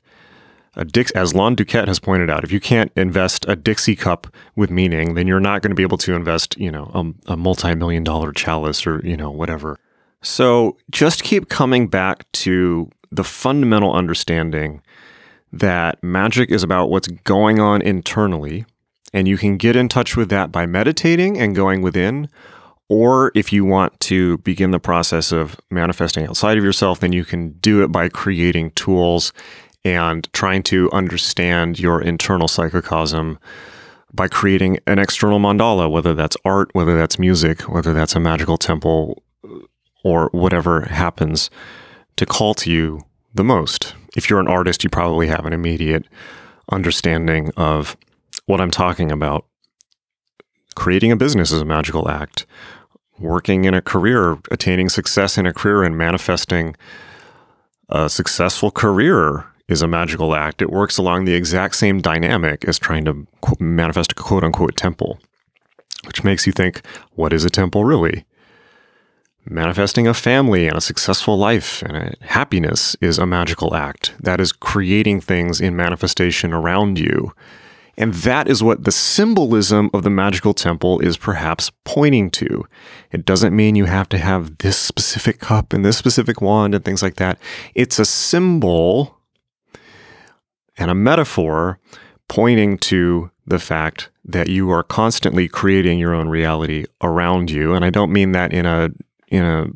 a 0.77 0.85
Dix, 0.85 1.11
as 1.11 1.33
Lon 1.33 1.55
DuQuette 1.55 1.87
has 1.87 1.99
pointed 1.99 2.29
out, 2.29 2.43
if 2.43 2.51
you 2.51 2.59
can't 2.59 2.91
invest 2.95 3.45
a 3.47 3.55
Dixie 3.55 3.95
cup 3.95 4.27
with 4.55 4.69
meaning, 4.69 5.15
then 5.15 5.27
you're 5.27 5.39
not 5.39 5.61
going 5.61 5.71
to 5.71 5.75
be 5.75 5.83
able 5.83 5.97
to 5.97 6.13
invest, 6.13 6.57
you 6.57 6.71
know, 6.71 6.91
a, 6.93 7.33
a 7.33 7.37
multi-million 7.37 8.03
dollar 8.03 8.31
chalice 8.31 8.85
or, 8.85 9.05
you 9.05 9.17
know, 9.17 9.31
whatever. 9.31 9.79
So 10.21 10.77
just 10.91 11.23
keep 11.23 11.49
coming 11.49 11.87
back 11.87 12.31
to 12.33 12.89
the 13.11 13.23
fundamental 13.23 13.93
understanding 13.93 14.81
that 15.51 16.01
magic 16.03 16.51
is 16.51 16.63
about 16.63 16.89
what's 16.89 17.07
going 17.07 17.59
on 17.59 17.81
internally, 17.81 18.65
and 19.13 19.27
you 19.27 19.37
can 19.37 19.57
get 19.57 19.75
in 19.75 19.89
touch 19.89 20.15
with 20.15 20.29
that 20.29 20.51
by 20.51 20.65
meditating 20.65 21.39
and 21.39 21.55
going 21.55 21.81
within. 21.81 22.29
Or 22.89 23.31
if 23.35 23.51
you 23.51 23.65
want 23.65 23.99
to 24.01 24.37
begin 24.39 24.71
the 24.71 24.79
process 24.79 25.33
of 25.33 25.59
manifesting 25.69 26.25
outside 26.25 26.57
of 26.57 26.63
yourself, 26.63 27.01
then 27.01 27.11
you 27.11 27.25
can 27.25 27.51
do 27.59 27.83
it 27.83 27.91
by 27.91 28.07
creating 28.07 28.71
tools 28.71 29.33
and 29.87 30.27
trying 30.33 30.63
to 30.63 30.91
understand 30.91 31.79
your 31.79 32.01
internal 32.01 32.47
psychocosm 32.47 33.37
by 34.13 34.27
creating 34.27 34.79
an 34.85 34.99
external 34.99 35.39
mandala, 35.39 35.89
whether 35.89 36.13
that's 36.13 36.35
art, 36.43 36.69
whether 36.73 36.97
that's 36.97 37.17
music, 37.17 37.61
whether 37.61 37.93
that's 37.93 38.15
a 38.15 38.19
magical 38.19 38.57
temple, 38.57 39.23
uh, 39.45 39.59
or 40.03 40.29
whatever 40.33 40.81
happens 40.81 41.49
to 42.17 42.25
call 42.25 42.53
to 42.53 42.69
you 42.69 43.01
the 43.33 43.45
most. 43.45 43.95
If 44.15 44.29
you're 44.29 44.41
an 44.41 44.47
artist, 44.49 44.83
you 44.83 44.89
probably 44.89 45.27
have 45.27 45.45
an 45.45 45.53
immediate 45.53 46.05
understanding 46.69 47.51
of 47.55 47.95
what 48.45 48.59
I'm 48.59 48.71
talking 48.71 49.09
about. 49.09 49.45
Creating 50.75 51.13
a 51.13 51.15
business 51.15 51.51
is 51.51 51.61
a 51.61 51.65
magical 51.65 52.09
act. 52.09 52.45
Working 53.19 53.63
in 53.63 53.73
a 53.73 53.81
career, 53.81 54.37
attaining 54.51 54.89
success 54.89 55.37
in 55.37 55.45
a 55.45 55.53
career, 55.53 55.83
and 55.83 55.97
manifesting 55.97 56.75
a 57.89 58.09
successful 58.09 58.69
career 58.69 59.45
is 59.67 59.81
a 59.81 59.87
magical 59.87 60.33
act. 60.33 60.61
It 60.61 60.71
works 60.71 60.97
along 60.97 61.25
the 61.25 61.33
exact 61.33 61.75
same 61.75 61.99
dynamic 61.99 62.65
as 62.65 62.79
trying 62.79 63.05
to 63.05 63.27
manifest 63.59 64.13
a 64.13 64.15
quote 64.15 64.43
unquote 64.43 64.75
temple, 64.75 65.19
which 66.05 66.23
makes 66.23 66.47
you 66.47 66.53
think, 66.53 66.85
what 67.15 67.33
is 67.33 67.45
a 67.45 67.49
temple 67.49 67.83
really? 67.83 68.25
Manifesting 69.49 70.07
a 70.07 70.13
family 70.13 70.67
and 70.67 70.77
a 70.77 70.81
successful 70.81 71.37
life 71.37 71.81
and 71.83 72.15
happiness 72.21 72.97
is 72.99 73.17
a 73.17 73.25
magical 73.25 73.75
act. 73.75 74.13
That 74.19 74.41
is 74.41 74.51
creating 74.51 75.21
things 75.21 75.61
in 75.61 75.75
manifestation 75.75 76.51
around 76.51 76.99
you. 76.99 77.33
And 77.97 78.13
that 78.13 78.47
is 78.47 78.61
what 78.61 78.83
the 78.83 78.91
symbolism 78.91 79.89
of 79.93 80.03
the 80.03 80.09
magical 80.09 80.53
temple 80.53 80.99
is 80.99 81.17
perhaps 81.17 81.71
pointing 81.83 82.29
to. 82.31 82.67
It 83.11 83.25
doesn't 83.25 83.55
mean 83.55 83.75
you 83.75 83.85
have 83.85 84.07
to 84.09 84.19
have 84.19 84.59
this 84.59 84.77
specific 84.77 85.39
cup 85.39 85.73
and 85.73 85.83
this 85.83 85.97
specific 85.97 86.39
wand 86.39 86.75
and 86.75 86.85
things 86.85 87.01
like 87.01 87.15
that. 87.15 87.39
It's 87.73 87.97
a 87.97 88.05
symbol 88.05 89.16
and 90.77 90.91
a 90.91 90.95
metaphor 90.95 91.79
pointing 92.27 92.77
to 92.77 93.31
the 93.45 93.59
fact 93.59 94.09
that 94.25 94.49
you 94.49 94.69
are 94.69 94.83
constantly 94.83 95.47
creating 95.47 95.97
your 95.99 96.13
own 96.13 96.27
reality 96.27 96.85
around 97.01 97.49
you. 97.49 97.73
And 97.73 97.85
I 97.85 97.89
don't 97.89 98.11
mean 98.11 98.33
that 98.33 98.53
in 98.53 98.65
a 98.65 98.89
in 99.29 99.43
a 99.43 99.67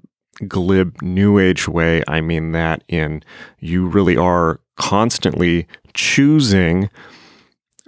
glib 0.47 1.01
new 1.01 1.39
age 1.39 1.67
way. 1.67 2.03
I 2.07 2.21
mean 2.21 2.51
that 2.51 2.83
in 2.87 3.23
you 3.59 3.87
really 3.87 4.17
are 4.17 4.59
constantly 4.75 5.67
choosing 5.93 6.89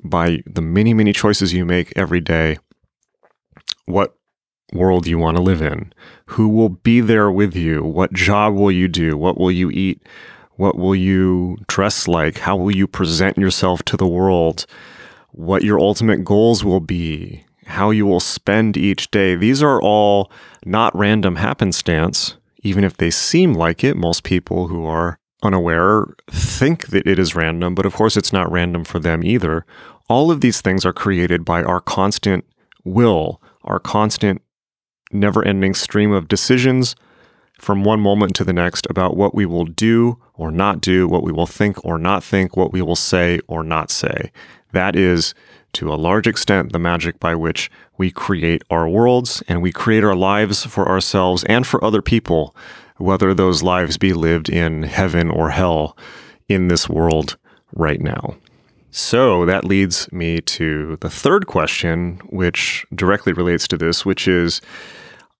by 0.04 0.43
the 0.45 0.62
many, 0.62 0.93
many 0.93 1.13
choices 1.13 1.54
you 1.54 1.65
make 1.65 1.93
every 1.95 2.19
day 2.21 2.58
what 3.86 4.15
world 4.73 5.08
you 5.08 5.17
want 5.17 5.38
to 5.38 5.43
live 5.43 5.62
in, 5.62 5.93
who 6.28 6.47
will 6.49 6.69
be 6.69 6.99
there 6.99 7.32
with 7.32 7.56
you, 7.56 7.84
what 7.84 8.13
job 8.13 8.54
will 8.54 8.71
you 8.71 8.88
do, 8.88 9.17
what 9.17 9.38
will 9.38 9.52
you 9.52 9.69
eat, 9.71 10.02
what 10.56 10.78
will 10.78 10.96
you 10.96 11.58
dress 11.68 12.08
like, 12.08 12.39
how 12.39 12.56
will 12.56 12.76
you 12.76 12.88
present 12.88 13.38
yourself 13.38 13.84
to 13.84 13.98
the 13.98 14.08
world, 14.08 14.66
what 15.32 15.63
your 15.63 15.80
ultimate 15.80 16.24
goals 16.24 16.63
will 16.63 16.80
be, 16.80 17.46
how 17.66 17.89
you 17.89 18.06
will 18.06 18.20
spend 18.20 18.78
each 18.78 19.10
day. 19.12 19.36
These 19.36 19.63
are 19.63 19.82
all 19.82 20.32
not 20.66 20.96
random 20.96 21.38
happenstance, 21.38 22.36
even 22.62 22.84
if 22.84 22.98
they 22.98 23.10
seem 23.10 23.54
like 23.54 23.84
it. 23.84 23.98
Most 23.98 24.24
people 24.24 24.68
who 24.68 24.86
are 24.86 25.18
unaware 25.42 26.06
think 26.30 26.88
that 26.88 27.08
it 27.08 27.20
is 27.20 27.36
random, 27.36 27.76
but 27.76 27.86
of 27.86 27.94
course 27.94 28.16
it's 28.16 28.34
not 28.34 28.52
random 28.52 28.84
for 28.84 29.00
them 29.00 29.24
either. 29.24 29.66
All 30.10 30.32
of 30.32 30.42
these 30.42 30.62
things 30.62 30.86
are 30.86 30.94
created 30.94 31.44
by 31.46 31.63
our 31.63 31.80
constant 31.80 32.46
will, 32.84 33.42
our 33.63 33.80
constant, 33.80 34.42
never 35.12 35.44
ending 35.44 35.74
stream 35.74 36.12
of 36.12 36.28
decisions 36.28 36.96
from 37.60 37.84
one 37.84 38.00
moment 38.00 38.36
to 38.36 38.44
the 38.44 38.54
next 38.54 38.88
about 38.89 39.16
what 39.16 39.34
we 39.34 39.46
will 39.46 39.66
do 39.66 40.20
or 40.34 40.52
not 40.52 40.82
do, 40.82 41.08
what 41.08 41.24
we 41.24 41.32
will 41.32 41.48
think 41.48 41.84
or 41.86 41.98
not 41.98 42.24
think, 42.24 42.58
what 42.58 42.74
we 42.74 42.82
will 42.82 42.96
say 42.96 43.39
or 43.48 43.63
not 43.63 43.92
say. 43.92 44.32
That 44.72 44.96
is 44.96 45.34
to 45.74 45.92
a 45.92 45.96
large 45.96 46.28
extent, 46.28 46.72
the 46.72 46.80
magic 46.80 47.20
by 47.20 47.36
which 47.36 47.70
we 47.98 48.12
create 48.12 48.63
our 48.70 48.88
worlds 48.88 49.44
and 49.48 49.62
we 49.62 49.72
create 49.72 50.04
our 50.04 50.16
lives 50.16 50.66
for 50.66 50.88
ourselves 50.88 51.44
and 51.46 51.66
for 51.66 51.84
other 51.84 52.02
people, 52.02 52.56
whether 52.98 53.34
those 53.34 53.63
lives 53.63 53.98
be 53.98 54.13
lived 54.13 54.50
in 54.50 54.84
heaven 54.84 55.30
or 55.30 55.50
hell 55.50 55.98
in 56.48 56.68
this 56.68 56.88
world 56.88 57.38
right 57.74 58.02
now. 58.02 58.36
So 58.92 59.46
that 59.48 59.66
leads 59.66 60.12
me 60.12 60.39
to 60.42 60.98
the 60.98 61.10
third 61.10 61.48
question, 61.48 62.22
which 62.30 62.86
directly 62.94 63.34
relates 63.34 63.68
to 63.70 63.78
this, 63.78 64.06
which 64.06 64.28
is 64.28 64.62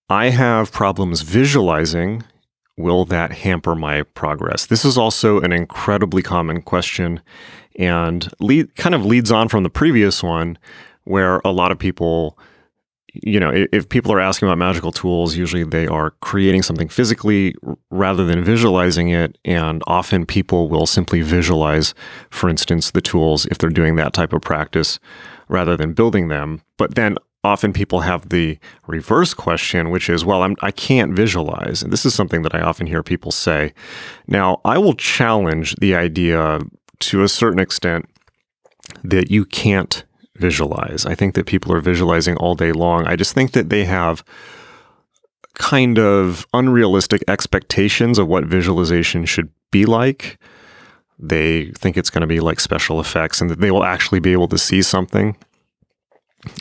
I 0.09 0.29
have 0.29 0.71
problems 0.71 1.21
visualizing 1.21 2.23
will 2.77 3.05
that 3.05 3.31
hamper 3.31 3.75
my 3.75 4.03
progress? 4.03 4.65
This 4.65 4.83
is 4.83 4.97
also 4.97 5.39
an 5.41 5.51
incredibly 5.51 6.21
common 6.21 6.61
question 6.61 7.21
and 7.77 8.27
lead, 8.39 8.75
kind 8.75 8.95
of 8.95 9.05
leads 9.05 9.31
on 9.31 9.47
from 9.47 9.63
the 9.63 9.69
previous 9.69 10.23
one 10.23 10.57
where 11.03 11.41
a 11.45 11.51
lot 11.51 11.71
of 11.71 11.79
people 11.79 12.37
you 13.15 13.39
know, 13.39 13.51
if 13.71 13.87
people 13.89 14.11
are 14.11 14.19
asking 14.19 14.47
about 14.47 14.57
magical 14.57 14.91
tools, 14.91 15.35
usually 15.35 15.63
they 15.63 15.85
are 15.85 16.11
creating 16.21 16.63
something 16.63 16.87
physically 16.89 17.53
rather 17.91 18.25
than 18.25 18.43
visualizing 18.43 19.09
it. 19.09 19.37
And 19.45 19.83
often 19.85 20.25
people 20.25 20.67
will 20.67 20.87
simply 20.87 21.21
visualize, 21.21 21.93
for 22.31 22.49
instance, 22.49 22.89
the 22.89 23.01
tools 23.01 23.45
if 23.47 23.59
they're 23.59 23.69
doing 23.69 23.97
that 23.97 24.13
type 24.13 24.33
of 24.33 24.41
practice 24.41 24.99
rather 25.47 25.77
than 25.77 25.93
building 25.93 26.29
them. 26.29 26.61
But 26.77 26.95
then 26.95 27.17
often 27.43 27.73
people 27.73 28.01
have 28.01 28.29
the 28.29 28.58
reverse 28.88 29.34
question, 29.34 29.89
which 29.89 30.10
is, 30.10 30.23
well, 30.23 30.43
I'm, 30.43 30.56
I 30.62 30.71
can 30.71 31.10
not 31.10 31.17
visualize. 31.17 31.84
And 31.84 31.91
this 31.91 32.06
is 32.06 32.15
something 32.15 32.41
that 32.43 32.56
I 32.56 32.62
often 32.62 32.88
hear 32.88 33.03
people 33.03 33.32
say. 33.32 33.73
Now, 34.27 34.62
I 34.63 34.77
will 34.77 34.95
challenge 34.95 35.75
the 35.75 35.95
idea 35.95 36.60
to 36.99 37.23
a 37.23 37.27
certain 37.27 37.60
extent 37.60 38.06
that 39.03 39.29
you 39.29 39.45
can't 39.45 40.06
visualize. 40.38 41.06
I 41.06 41.15
think 41.15 41.36
that 41.36 41.45
people 41.45 41.73
are 41.73 41.82
visualizing 41.82 42.38
all 42.38 42.56
day 42.56 42.71
long. 42.71 43.06
I 43.06 43.15
just 43.15 43.34
think 43.34 43.51
that 43.51 43.69
they 43.69 43.86
have 43.86 44.23
kind 45.56 45.99
of 45.99 46.47
unrealistic 46.53 47.23
expectations 47.27 48.17
of 48.17 48.27
what 48.27 48.45
visualization 48.45 49.25
should 49.25 49.49
be 49.71 49.86
like. 49.86 50.39
They 51.19 51.65
think 51.71 51.97
it's 51.97 52.10
going 52.10 52.21
to 52.21 52.27
be 52.27 52.39
like 52.39 52.60
special 52.60 52.99
effects 52.99 53.41
and 53.41 53.49
that 53.49 53.60
they 53.60 53.69
will 53.69 53.84
actually 53.84 54.19
be 54.19 54.32
able 54.32 54.47
to 54.47 54.58
see 54.58 54.82
something. 54.82 55.38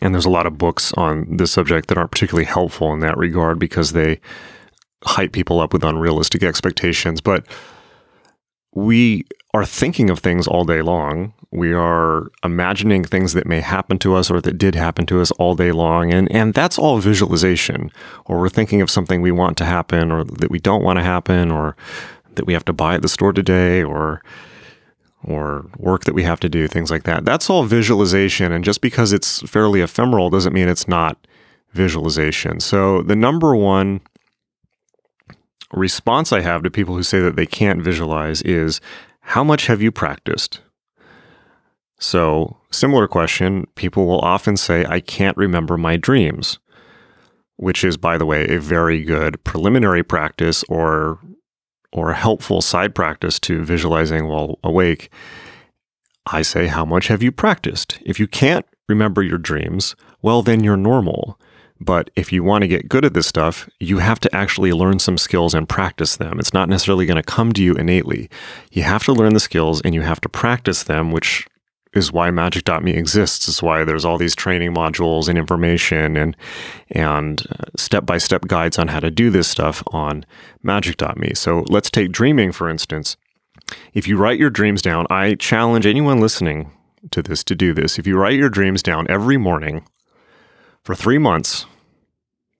And 0.00 0.14
there's 0.14 0.26
a 0.26 0.30
lot 0.30 0.46
of 0.46 0.58
books 0.58 0.92
on 0.94 1.36
this 1.36 1.52
subject 1.52 1.88
that 1.88 1.98
aren't 1.98 2.10
particularly 2.10 2.44
helpful 2.44 2.92
in 2.92 3.00
that 3.00 3.16
regard 3.16 3.58
because 3.58 3.92
they 3.92 4.20
hype 5.04 5.32
people 5.32 5.60
up 5.60 5.72
with 5.72 5.84
unrealistic 5.84 6.42
expectations. 6.42 7.20
But 7.20 7.44
we 8.74 9.26
are 9.54 9.66
thinking 9.66 10.08
of 10.08 10.20
things 10.20 10.46
all 10.46 10.64
day 10.64 10.80
long. 10.82 11.34
We 11.50 11.74
are 11.74 12.30
imagining 12.42 13.04
things 13.04 13.34
that 13.34 13.46
may 13.46 13.60
happen 13.60 13.98
to 13.98 14.14
us 14.14 14.30
or 14.30 14.40
that 14.40 14.56
did 14.56 14.74
happen 14.74 15.04
to 15.06 15.20
us 15.20 15.30
all 15.32 15.54
day 15.54 15.72
long. 15.72 16.12
And, 16.12 16.30
and 16.32 16.54
that's 16.54 16.78
all 16.78 16.98
visualization. 16.98 17.90
Or 18.24 18.40
we're 18.40 18.48
thinking 18.48 18.80
of 18.80 18.90
something 18.90 19.20
we 19.20 19.32
want 19.32 19.58
to 19.58 19.66
happen 19.66 20.10
or 20.10 20.24
that 20.24 20.50
we 20.50 20.58
don't 20.58 20.82
want 20.82 20.98
to 20.98 21.02
happen 21.02 21.50
or 21.50 21.76
that 22.36 22.46
we 22.46 22.54
have 22.54 22.64
to 22.64 22.72
buy 22.72 22.94
at 22.94 23.02
the 23.02 23.08
store 23.08 23.32
today 23.32 23.82
or 23.82 24.22
or 25.24 25.66
work 25.76 26.04
that 26.04 26.14
we 26.14 26.22
have 26.22 26.40
to 26.40 26.48
do, 26.48 26.68
things 26.68 26.90
like 26.90 27.04
that. 27.04 27.24
That's 27.24 27.48
all 27.48 27.64
visualization. 27.64 28.52
And 28.52 28.64
just 28.64 28.80
because 28.80 29.12
it's 29.12 29.40
fairly 29.42 29.80
ephemeral 29.80 30.30
doesn't 30.30 30.52
mean 30.52 30.68
it's 30.68 30.88
not 30.88 31.16
visualization. 31.72 32.60
So 32.60 33.02
the 33.02 33.16
number 33.16 33.54
one 33.54 34.00
response 35.72 36.32
I 36.32 36.40
have 36.40 36.62
to 36.62 36.70
people 36.70 36.94
who 36.94 37.02
say 37.02 37.20
that 37.20 37.36
they 37.36 37.46
can't 37.46 37.82
visualize 37.82 38.42
is 38.42 38.80
how 39.20 39.44
much 39.44 39.66
have 39.66 39.80
you 39.80 39.90
practiced? 39.90 40.60
So, 41.98 42.56
similar 42.72 43.06
question, 43.06 43.66
people 43.76 44.06
will 44.06 44.18
often 44.20 44.56
say, 44.56 44.84
I 44.84 44.98
can't 44.98 45.36
remember 45.36 45.78
my 45.78 45.96
dreams, 45.96 46.58
which 47.56 47.84
is, 47.84 47.96
by 47.96 48.18
the 48.18 48.26
way, 48.26 48.48
a 48.48 48.58
very 48.58 49.04
good 49.04 49.42
preliminary 49.44 50.02
practice 50.02 50.64
or 50.68 51.20
or 51.92 52.10
a 52.10 52.16
helpful 52.16 52.60
side 52.60 52.94
practice 52.94 53.38
to 53.40 53.62
visualizing 53.62 54.26
while 54.26 54.58
awake. 54.64 55.10
I 56.26 56.42
say, 56.42 56.66
How 56.66 56.84
much 56.84 57.08
have 57.08 57.22
you 57.22 57.32
practiced? 57.32 57.98
If 58.02 58.18
you 58.18 58.26
can't 58.26 58.66
remember 58.88 59.22
your 59.22 59.38
dreams, 59.38 59.96
well, 60.20 60.42
then 60.42 60.62
you're 60.62 60.76
normal. 60.76 61.38
But 61.80 62.10
if 62.14 62.32
you 62.32 62.44
want 62.44 62.62
to 62.62 62.68
get 62.68 62.88
good 62.88 63.04
at 63.04 63.12
this 63.12 63.26
stuff, 63.26 63.68
you 63.80 63.98
have 63.98 64.20
to 64.20 64.34
actually 64.34 64.72
learn 64.72 65.00
some 65.00 65.18
skills 65.18 65.52
and 65.52 65.68
practice 65.68 66.16
them. 66.16 66.38
It's 66.38 66.54
not 66.54 66.68
necessarily 66.68 67.06
going 67.06 67.16
to 67.16 67.24
come 67.24 67.52
to 67.52 67.62
you 67.62 67.74
innately. 67.74 68.30
You 68.70 68.84
have 68.84 69.04
to 69.04 69.12
learn 69.12 69.34
the 69.34 69.40
skills 69.40 69.80
and 69.82 69.92
you 69.92 70.02
have 70.02 70.20
to 70.20 70.28
practice 70.28 70.84
them, 70.84 71.10
which 71.10 71.44
is 71.94 72.12
why 72.12 72.30
magick.me 72.30 72.92
exists. 72.92 73.48
Is 73.48 73.62
why 73.62 73.84
there's 73.84 74.04
all 74.04 74.18
these 74.18 74.34
training 74.34 74.74
modules 74.74 75.28
and 75.28 75.38
information 75.38 76.16
and 76.16 76.36
and 76.90 77.46
uh, 77.50 77.64
step-by-step 77.76 78.46
guides 78.46 78.78
on 78.78 78.88
how 78.88 79.00
to 79.00 79.10
do 79.10 79.30
this 79.30 79.48
stuff 79.48 79.82
on 79.88 80.24
magick.me. 80.64 81.34
So 81.34 81.64
let's 81.68 81.90
take 81.90 82.12
dreaming 82.12 82.52
for 82.52 82.68
instance. 82.68 83.16
If 83.94 84.08
you 84.08 84.16
write 84.16 84.38
your 84.38 84.50
dreams 84.50 84.82
down, 84.82 85.06
I 85.08 85.34
challenge 85.34 85.86
anyone 85.86 86.20
listening 86.20 86.72
to 87.10 87.22
this 87.22 87.42
to 87.44 87.54
do 87.54 87.72
this. 87.72 87.98
If 87.98 88.06
you 88.06 88.16
write 88.18 88.38
your 88.38 88.50
dreams 88.50 88.82
down 88.82 89.06
every 89.08 89.36
morning 89.36 89.86
for 90.82 90.94
3 90.94 91.18
months, 91.18 91.66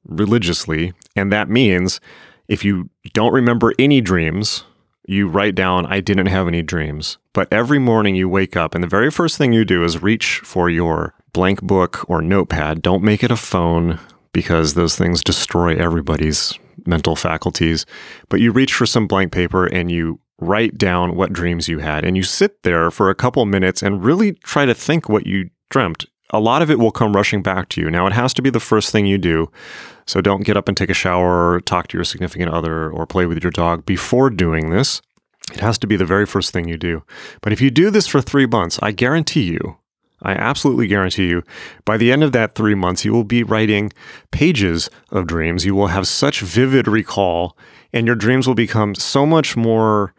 religiously. 0.05 0.93
And 1.17 1.33
that 1.33 1.49
means 1.49 2.01
if 2.49 2.65
you 2.65 2.91
don't 3.13 3.33
remember 3.33 3.73
any 3.79 4.01
dreams, 4.01 4.65
you 5.05 5.29
write 5.29 5.55
down, 5.55 5.87
I 5.87 6.01
didn't 6.01 6.27
have 6.27 6.49
any 6.49 6.63
dreams. 6.63 7.19
But 7.33 7.53
every 7.53 7.79
morning 7.79 8.15
you 8.15 8.29
wake 8.29 8.57
up, 8.57 8.75
and 8.75 8.85
the 8.85 8.89
very 8.89 9.11
first 9.11 9.37
thing 9.37 9.53
you 9.53 9.65
do 9.65 9.85
is 9.85 10.03
reach 10.03 10.41
for 10.45 10.71
your 10.71 11.15
blank 11.33 11.63
book 11.63 12.09
or 12.09 12.23
notepad. 12.23 12.83
Don't 12.83 13.03
make 13.03 13.25
it 13.25 13.31
a 13.31 13.37
phone 13.37 13.99
because 14.33 14.75
those 14.75 14.97
things 14.97 15.23
destroy 15.23 15.77
everybody's 15.77 16.59
mental 16.87 17.17
faculties. 17.17 17.87
But 18.29 18.41
you 18.41 18.53
reach 18.53 18.75
for 18.75 18.87
some 18.87 19.07
blank 19.07 19.33
paper 19.33 19.67
and 19.67 19.91
you 19.91 20.21
write 20.41 20.77
down 20.77 21.17
what 21.17 21.33
dreams 21.33 21.69
you 21.69 21.79
had. 21.79 22.05
And 22.05 22.17
you 22.17 22.23
sit 22.23 22.63
there 22.63 22.91
for 22.91 23.11
a 23.11 23.15
couple 23.15 23.45
minutes 23.47 23.83
and 23.83 24.05
really 24.05 24.33
try 24.33 24.65
to 24.65 24.75
think 24.75 25.09
what 25.09 25.27
you 25.27 25.51
dreamt 25.71 26.07
a 26.33 26.41
lot 26.41 26.63
of 26.63 26.71
it 26.71 26.79
will 26.79 26.91
come 26.91 27.15
rushing 27.15 27.43
back 27.43 27.69
to 27.71 27.81
you. 27.81 27.91
Now, 27.91 28.07
it 28.07 28.13
has 28.13 28.33
to 28.35 28.43
be 28.43 28.51
the 28.51 28.61
first 28.61 28.91
thing 28.91 29.07
you 29.07 29.19
do. 29.19 29.51
So 30.07 30.21
don't 30.21 30.45
get 30.45 30.57
up 30.57 30.69
and 30.69 30.77
take 30.77 30.91
a 30.91 30.95
shower 30.95 31.53
or 31.53 31.61
talk 31.61 31.89
to 31.89 31.97
your 31.97 32.05
significant 32.05 32.53
other 32.53 32.91
or 32.91 33.07
play 33.07 33.27
with 33.27 33.43
your 33.43 33.53
dog 33.53 33.87
before 33.87 34.31
doing 34.31 34.71
this. 34.71 35.01
It 35.53 35.61
has 35.61 35.79
to 35.79 35.87
be 35.87 35.97
the 35.97 36.07
very 36.07 36.27
first 36.27 36.53
thing 36.53 36.69
you 36.69 36.79
do. 36.79 37.03
But 37.41 37.53
if 37.53 37.61
you 37.61 37.71
do 37.71 37.91
this 37.91 38.07
for 38.07 38.21
three 38.21 38.47
months, 38.47 38.79
I 38.83 38.93
guarantee 38.93 39.45
you, 39.45 39.77
I 40.23 40.33
absolutely 40.33 40.87
guarantee 40.87 41.29
you, 41.29 41.43
by 41.85 41.97
the 41.97 42.13
end 42.13 42.23
of 42.23 42.33
that 42.33 42.55
three 42.55 42.77
months, 42.77 43.05
you 43.05 43.13
will 43.13 43.25
be 43.25 43.43
writing 43.43 43.93
pages 44.31 44.89
of 45.11 45.27
dreams. 45.27 45.67
You 45.67 45.75
will 45.75 45.89
have 45.89 46.07
such 46.07 46.41
vivid 46.41 46.87
recall, 46.87 47.57
and 47.93 48.07
your 48.07 48.17
dreams 48.17 48.47
will 48.47 48.55
become 48.55 48.95
so 48.95 49.27
much 49.27 49.57
more 49.57 50.15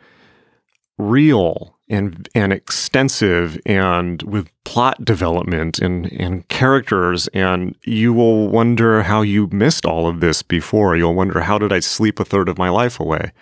real 0.97 1.73
and 1.89 2.30
and 2.34 2.54
extensive 2.54 3.60
and 3.65 4.22
with 4.24 4.50
plot 4.63 5.04
development 5.04 5.80
and 5.80 6.12
and 6.13 6.48
characters 6.48 7.28
and 7.30 7.76
you 7.84 8.13
will 8.13 8.48
wonder 8.48 9.04
how 9.04 9.22
you 9.22 9.48
missed 9.52 9.86
all 9.86 10.08
of 10.08 10.19
this 10.22 10.41
before 10.41 10.96
you'll 10.96 11.13
wonder 11.13 11.41
how 11.41 11.58
did 11.58 11.74
I 11.74 11.80
sleep 11.80 12.19
a 12.19 12.26
third 12.26 12.48
of 12.48 12.58
my 12.58 12.69
life 12.69 13.00
away 13.00 13.34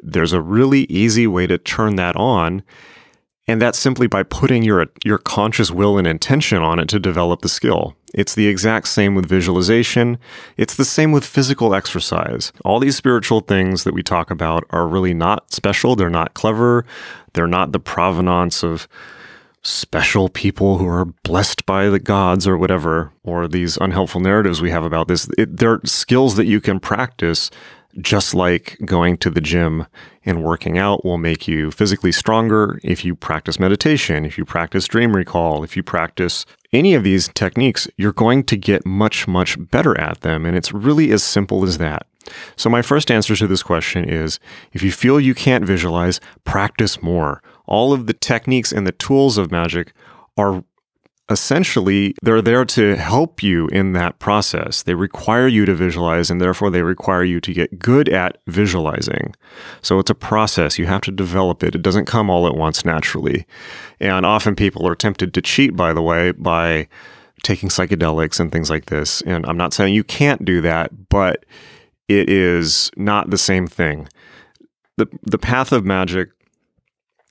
there's 0.00 0.32
a 0.32 0.40
really 0.40 0.82
easy 0.84 1.26
way 1.26 1.46
to 1.46 1.58
turn 1.58 1.96
that 1.96 2.14
on 2.14 2.62
and 3.48 3.60
that's 3.60 3.78
simply 3.78 4.06
by 4.06 4.22
putting 4.22 4.62
your 4.62 4.86
your 5.04 5.18
conscious 5.18 5.72
will 5.72 5.98
and 5.98 6.06
intention 6.06 6.62
on 6.62 6.78
it 6.78 6.88
to 6.90 7.00
develop 7.00 7.42
the 7.42 7.48
skill 7.48 7.96
it's 8.14 8.34
the 8.34 8.46
exact 8.46 8.88
same 8.88 9.14
with 9.14 9.26
visualization. 9.26 10.18
It's 10.56 10.76
the 10.76 10.84
same 10.84 11.12
with 11.12 11.24
physical 11.24 11.74
exercise. 11.74 12.52
All 12.64 12.78
these 12.78 12.96
spiritual 12.96 13.40
things 13.40 13.84
that 13.84 13.94
we 13.94 14.02
talk 14.02 14.30
about 14.30 14.64
are 14.70 14.86
really 14.86 15.14
not 15.14 15.50
special. 15.52 15.96
They're 15.96 16.10
not 16.10 16.34
clever. 16.34 16.84
They're 17.32 17.46
not 17.46 17.72
the 17.72 17.80
provenance 17.80 18.62
of 18.62 18.88
special 19.62 20.28
people 20.28 20.78
who 20.78 20.86
are 20.88 21.04
blessed 21.04 21.64
by 21.66 21.88
the 21.88 22.00
gods 22.00 22.48
or 22.48 22.58
whatever, 22.58 23.12
or 23.22 23.46
these 23.46 23.76
unhelpful 23.76 24.20
narratives 24.20 24.60
we 24.60 24.70
have 24.70 24.84
about 24.84 25.08
this. 25.08 25.28
It, 25.38 25.56
they're 25.56 25.80
skills 25.84 26.36
that 26.36 26.46
you 26.46 26.60
can 26.60 26.80
practice 26.80 27.50
just 28.00 28.34
like 28.34 28.78
going 28.84 29.18
to 29.18 29.30
the 29.30 29.40
gym 29.40 29.86
and 30.24 30.42
working 30.42 30.78
out 30.78 31.04
will 31.04 31.18
make 31.18 31.46
you 31.46 31.70
physically 31.70 32.12
stronger 32.12 32.80
if 32.82 33.04
you 33.04 33.14
practice 33.14 33.60
meditation, 33.60 34.24
if 34.24 34.38
you 34.38 34.44
practice 34.44 34.88
dream 34.88 35.14
recall, 35.14 35.62
if 35.62 35.76
you 35.76 35.82
practice 35.82 36.46
any 36.72 36.94
of 36.94 37.04
these 37.04 37.28
techniques, 37.28 37.88
you're 37.96 38.12
going 38.12 38.44
to 38.44 38.56
get 38.56 38.86
much, 38.86 39.28
much 39.28 39.56
better 39.70 39.98
at 40.00 40.20
them. 40.22 40.46
And 40.46 40.56
it's 40.56 40.72
really 40.72 41.10
as 41.12 41.22
simple 41.22 41.64
as 41.64 41.78
that. 41.78 42.06
So, 42.56 42.70
my 42.70 42.82
first 42.82 43.10
answer 43.10 43.34
to 43.36 43.46
this 43.46 43.62
question 43.62 44.08
is 44.08 44.38
if 44.72 44.82
you 44.82 44.92
feel 44.92 45.18
you 45.18 45.34
can't 45.34 45.64
visualize, 45.64 46.20
practice 46.44 47.02
more. 47.02 47.42
All 47.66 47.92
of 47.92 48.06
the 48.06 48.12
techniques 48.12 48.72
and 48.72 48.86
the 48.86 48.92
tools 48.92 49.38
of 49.38 49.50
magic 49.50 49.92
are 50.36 50.64
essentially 51.32 52.14
they're 52.22 52.42
there 52.42 52.64
to 52.64 52.94
help 52.96 53.42
you 53.42 53.66
in 53.68 53.92
that 53.94 54.18
process. 54.18 54.82
They 54.82 54.94
require 54.94 55.48
you 55.48 55.64
to 55.64 55.74
visualize 55.74 56.30
and 56.30 56.40
therefore 56.40 56.70
they 56.70 56.82
require 56.82 57.24
you 57.24 57.40
to 57.40 57.52
get 57.52 57.78
good 57.78 58.08
at 58.08 58.38
visualizing. 58.46 59.34
So 59.80 59.98
it's 59.98 60.10
a 60.10 60.14
process. 60.14 60.78
You 60.78 60.86
have 60.86 61.00
to 61.02 61.10
develop 61.10 61.62
it. 61.64 61.74
It 61.74 61.82
doesn't 61.82 62.04
come 62.04 62.30
all 62.30 62.46
at 62.46 62.54
once 62.54 62.84
naturally. 62.84 63.46
And 63.98 64.24
often 64.24 64.54
people 64.54 64.86
are 64.86 64.94
tempted 64.94 65.34
to 65.34 65.42
cheat, 65.42 65.74
by 65.74 65.92
the 65.92 66.02
way, 66.02 66.32
by 66.32 66.88
taking 67.42 67.68
psychedelics 67.68 68.38
and 68.38 68.52
things 68.52 68.70
like 68.70 68.86
this. 68.86 69.22
And 69.22 69.44
I'm 69.46 69.56
not 69.56 69.72
saying 69.72 69.94
you 69.94 70.04
can't 70.04 70.44
do 70.44 70.60
that, 70.60 71.08
but 71.08 71.44
it 72.08 72.28
is 72.28 72.90
not 72.96 73.30
the 73.30 73.38
same 73.38 73.66
thing. 73.66 74.08
The, 74.98 75.08
the 75.22 75.38
path 75.38 75.72
of 75.72 75.84
magic 75.84 76.30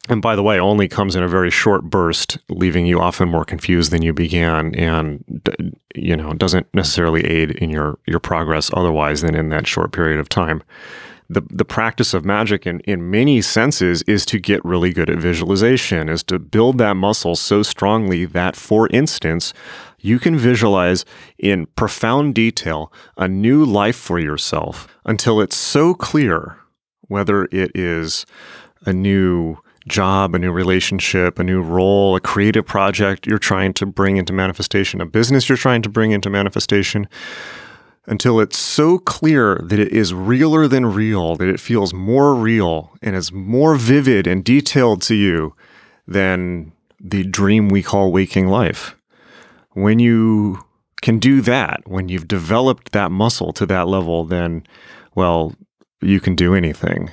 and 0.10 0.22
by 0.22 0.36
the 0.36 0.43
way, 0.43 0.60
only 0.60 0.88
comes 0.88 1.16
in 1.16 1.24
a 1.24 1.28
very 1.28 1.52
short 1.52 1.84
burst, 1.84 2.38
leaving 2.49 2.86
you 2.86 2.99
often 2.99 3.30
more 3.30 3.45
confused 3.45 3.91
than 3.91 4.02
you 4.02 4.14
began, 4.14 4.74
and 4.76 5.24
you 5.95 6.16
know 6.16 6.34
doesn't 6.34 6.68
necessarily 6.74 7.24
aid 7.26 7.52
in 7.52 7.70
your 7.70 7.99
your 8.08 8.20
progress 8.20 8.72
otherwise 8.74 9.22
than 9.22 9.36
in 9.36 9.49
that 9.49 9.68
short 9.68 9.91
period 9.91 10.20
of 10.20 10.28
time. 10.28 10.64
the, 11.32 11.41
the 11.49 11.64
practice 11.64 12.14
of 12.14 12.26
magic 12.26 12.68
in, 12.68 12.82
in 12.82 13.10
many 13.10 13.41
senses 13.41 14.02
is 14.02 14.26
to 14.26 14.38
get 14.38 14.64
really 14.66 14.91
good 14.91 15.10
at 15.10 15.18
visualization, 15.18 16.10
is 16.10 16.24
to 16.24 16.38
build 16.38 16.78
that 16.78 16.95
muscle 16.95 17.38
so 17.38 17.64
strongly 17.64 18.26
that, 18.26 18.54
for 18.58 18.89
instance, 18.89 19.54
you 19.99 20.20
can 20.20 20.38
visualize 20.38 21.06
in 21.38 21.68
profound 21.68 22.36
detail 22.36 22.91
a 23.16 23.30
new 23.30 23.64
life 23.64 23.95
for 23.95 24.20
yourself 24.20 24.89
until 25.06 25.39
it's 25.39 25.56
so 25.56 25.93
clear 25.93 26.58
whether 27.08 27.45
it 27.45 27.72
is 27.74 28.26
a 28.86 28.91
new 28.91 29.58
job, 29.88 30.36
a 30.36 30.40
new 30.40 30.52
relationship, 30.52 31.40
a 31.40 31.44
new 31.44 31.62
role, 31.62 32.16
a 32.16 32.20
creative 32.20 32.66
project 32.66 33.26
you're 33.26 33.40
trying 33.40 33.74
to 33.74 33.86
bring 33.86 34.18
into 34.18 34.34
manifestation, 34.34 35.02
a 35.02 35.06
business 35.06 35.50
you're 35.50 35.58
trying 35.58 35.82
to 35.82 35.90
bring 35.90 36.12
into 36.12 36.30
manifestation, 36.30 37.08
until 38.08 38.40
it's 38.40 38.58
so 38.58 38.98
clear 38.98 39.60
that 39.64 39.80
it 39.80 39.92
is 39.92 40.14
realer 40.14 40.68
than 40.68 40.86
real, 40.88 41.36
that 41.36 41.48
it 41.48 41.60
feels 41.60 41.94
more 41.94 42.34
real 42.34 42.92
and 43.02 43.16
is 43.16 43.32
more 43.32 43.76
vivid 43.76 44.28
and 44.28 44.44
detailed 44.44 45.02
to 45.04 45.16
you 45.16 45.56
than 46.08 46.72
the 47.00 47.24
dream 47.24 47.70
we 47.70 47.84
call 47.84 48.12
waking 48.12 48.48
life. 48.48 48.96
When 49.72 50.00
you 50.00 50.66
can 51.02 51.20
do 51.20 51.42
that, 51.42 51.82
when 51.86 52.10
you've 52.10 52.28
developed 52.28 52.92
that 52.92 53.12
muscle 53.12 53.54
to 53.54 53.66
that 53.68 53.88
level, 53.88 54.26
then, 54.26 54.64
well, 55.16 55.56
you 56.02 56.20
can 56.20 56.36
do 56.36 56.54
anything 56.54 57.12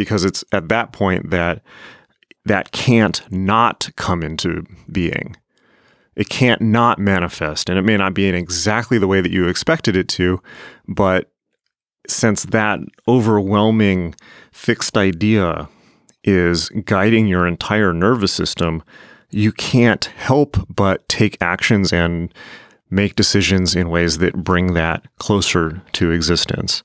because 0.00 0.24
it's 0.24 0.42
at 0.50 0.70
that 0.70 0.92
point 0.92 1.28
that 1.28 1.60
that 2.46 2.72
can't 2.72 3.20
not 3.30 3.90
come 3.96 4.22
into 4.22 4.64
being. 4.90 5.36
It 6.16 6.30
can't 6.30 6.62
not 6.62 6.98
manifest, 6.98 7.68
and 7.68 7.78
it 7.78 7.82
may 7.82 7.98
not 7.98 8.14
be 8.14 8.26
in 8.26 8.34
exactly 8.34 8.96
the 8.96 9.06
way 9.06 9.20
that 9.20 9.30
you 9.30 9.46
expected 9.46 9.98
it 9.98 10.08
to, 10.08 10.40
but 10.88 11.30
since 12.08 12.44
that 12.44 12.80
overwhelming 13.06 14.14
fixed 14.52 14.96
idea 14.96 15.68
is 16.24 16.70
guiding 16.86 17.26
your 17.26 17.46
entire 17.46 17.92
nervous 17.92 18.32
system, 18.32 18.82
you 19.28 19.52
can't 19.52 20.06
help 20.06 20.56
but 20.74 21.06
take 21.10 21.36
actions 21.42 21.92
and 21.92 22.32
make 22.88 23.16
decisions 23.16 23.76
in 23.76 23.90
ways 23.90 24.16
that 24.16 24.42
bring 24.42 24.72
that 24.72 25.04
closer 25.18 25.82
to 25.92 26.10
existence. 26.10 26.82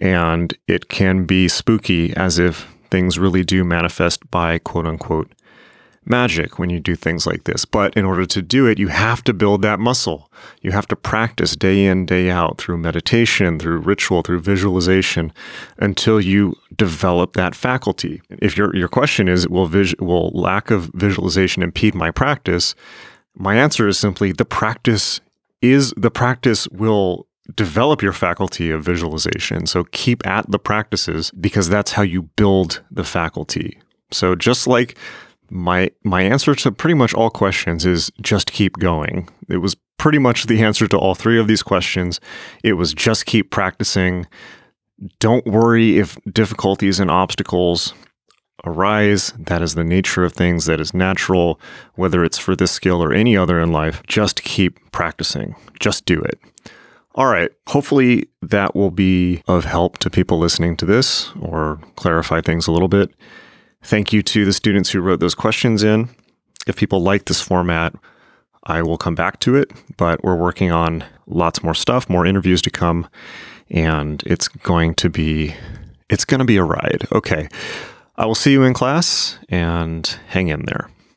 And 0.00 0.56
it 0.66 0.88
can 0.88 1.24
be 1.24 1.48
spooky 1.48 2.14
as 2.16 2.38
if 2.38 2.68
things 2.90 3.18
really 3.18 3.44
do 3.44 3.64
manifest 3.64 4.30
by 4.30 4.58
quote 4.58 4.86
unquote 4.86 5.32
magic 6.08 6.58
when 6.58 6.70
you 6.70 6.80
do 6.80 6.96
things 6.96 7.26
like 7.26 7.44
this. 7.44 7.64
But 7.64 7.94
in 7.94 8.04
order 8.04 8.24
to 8.26 8.42
do 8.42 8.66
it, 8.66 8.78
you 8.78 8.88
have 8.88 9.22
to 9.24 9.34
build 9.34 9.62
that 9.62 9.78
muscle. 9.78 10.30
You 10.62 10.72
have 10.72 10.88
to 10.88 10.96
practice 10.96 11.54
day 11.54 11.84
in, 11.84 12.06
day 12.06 12.30
out 12.30 12.58
through 12.58 12.78
meditation, 12.78 13.58
through 13.58 13.78
ritual, 13.78 14.22
through 14.22 14.40
visualization 14.40 15.32
until 15.78 16.20
you 16.20 16.54
develop 16.76 17.34
that 17.34 17.54
faculty. 17.54 18.22
If 18.30 18.56
your, 18.56 18.74
your 18.74 18.88
question 18.88 19.28
is, 19.28 19.48
will, 19.48 19.66
vis- 19.66 19.94
will 19.98 20.30
lack 20.30 20.70
of 20.70 20.90
visualization 20.94 21.62
impede 21.62 21.94
my 21.94 22.10
practice? 22.10 22.74
My 23.34 23.56
answer 23.56 23.86
is 23.86 23.98
simply 23.98 24.32
the 24.32 24.44
practice 24.44 25.20
is 25.60 25.92
the 25.96 26.10
practice 26.10 26.68
will 26.68 27.27
develop 27.54 28.02
your 28.02 28.12
faculty 28.12 28.70
of 28.70 28.82
visualization. 28.82 29.66
So 29.66 29.84
keep 29.84 30.26
at 30.26 30.50
the 30.50 30.58
practices 30.58 31.30
because 31.32 31.68
that's 31.68 31.92
how 31.92 32.02
you 32.02 32.22
build 32.22 32.82
the 32.90 33.04
faculty. 33.04 33.80
So 34.10 34.34
just 34.34 34.66
like 34.66 34.96
my 35.50 35.90
my 36.04 36.22
answer 36.22 36.54
to 36.54 36.72
pretty 36.72 36.94
much 36.94 37.14
all 37.14 37.30
questions 37.30 37.86
is 37.86 38.10
just 38.20 38.52
keep 38.52 38.74
going. 38.78 39.28
It 39.48 39.58
was 39.58 39.76
pretty 39.96 40.18
much 40.18 40.44
the 40.44 40.62
answer 40.62 40.86
to 40.88 40.98
all 40.98 41.14
three 41.14 41.38
of 41.38 41.48
these 41.48 41.62
questions. 41.62 42.20
It 42.62 42.74
was 42.74 42.92
just 42.92 43.26
keep 43.26 43.50
practicing. 43.50 44.26
Don't 45.20 45.46
worry 45.46 45.98
if 45.98 46.16
difficulties 46.32 47.00
and 47.00 47.10
obstacles 47.10 47.94
arise. 48.64 49.32
That 49.38 49.62
is 49.62 49.74
the 49.74 49.84
nature 49.84 50.24
of 50.24 50.32
things. 50.32 50.66
That 50.66 50.80
is 50.80 50.92
natural, 50.92 51.60
whether 51.94 52.24
it's 52.24 52.38
for 52.38 52.56
this 52.56 52.72
skill 52.72 53.02
or 53.02 53.12
any 53.12 53.36
other 53.36 53.60
in 53.60 53.72
life. 53.72 54.02
Just 54.06 54.42
keep 54.42 54.78
practicing. 54.92 55.54
Just 55.78 56.04
do 56.04 56.20
it. 56.20 56.38
All 57.18 57.26
right. 57.26 57.50
Hopefully, 57.66 58.28
that 58.42 58.76
will 58.76 58.92
be 58.92 59.42
of 59.48 59.64
help 59.64 59.98
to 59.98 60.08
people 60.08 60.38
listening 60.38 60.76
to 60.76 60.86
this 60.86 61.32
or 61.40 61.80
clarify 61.96 62.40
things 62.40 62.68
a 62.68 62.72
little 62.72 62.86
bit. 62.86 63.10
Thank 63.82 64.12
you 64.12 64.22
to 64.22 64.44
the 64.44 64.52
students 64.52 64.90
who 64.90 65.00
wrote 65.00 65.18
those 65.18 65.34
questions 65.34 65.82
in. 65.82 66.10
If 66.68 66.76
people 66.76 67.02
like 67.02 67.24
this 67.24 67.40
format, 67.40 67.92
I 68.62 68.82
will 68.82 68.98
come 68.98 69.16
back 69.16 69.40
to 69.40 69.56
it, 69.56 69.72
but 69.96 70.22
we're 70.22 70.36
working 70.36 70.70
on 70.70 71.04
lots 71.26 71.60
more 71.60 71.74
stuff, 71.74 72.08
more 72.08 72.24
interviews 72.24 72.62
to 72.62 72.70
come, 72.70 73.08
and 73.68 74.22
it's 74.24 74.46
going 74.46 74.94
to 74.94 75.10
be 75.10 75.56
it's 76.08 76.24
going 76.24 76.38
to 76.38 76.44
be 76.44 76.56
a 76.56 76.62
ride. 76.62 77.08
Okay. 77.10 77.48
I 78.14 78.26
will 78.26 78.36
see 78.36 78.52
you 78.52 78.62
in 78.62 78.74
class 78.74 79.40
and 79.48 80.06
hang 80.28 80.48
in 80.48 80.66
there. 80.66 80.88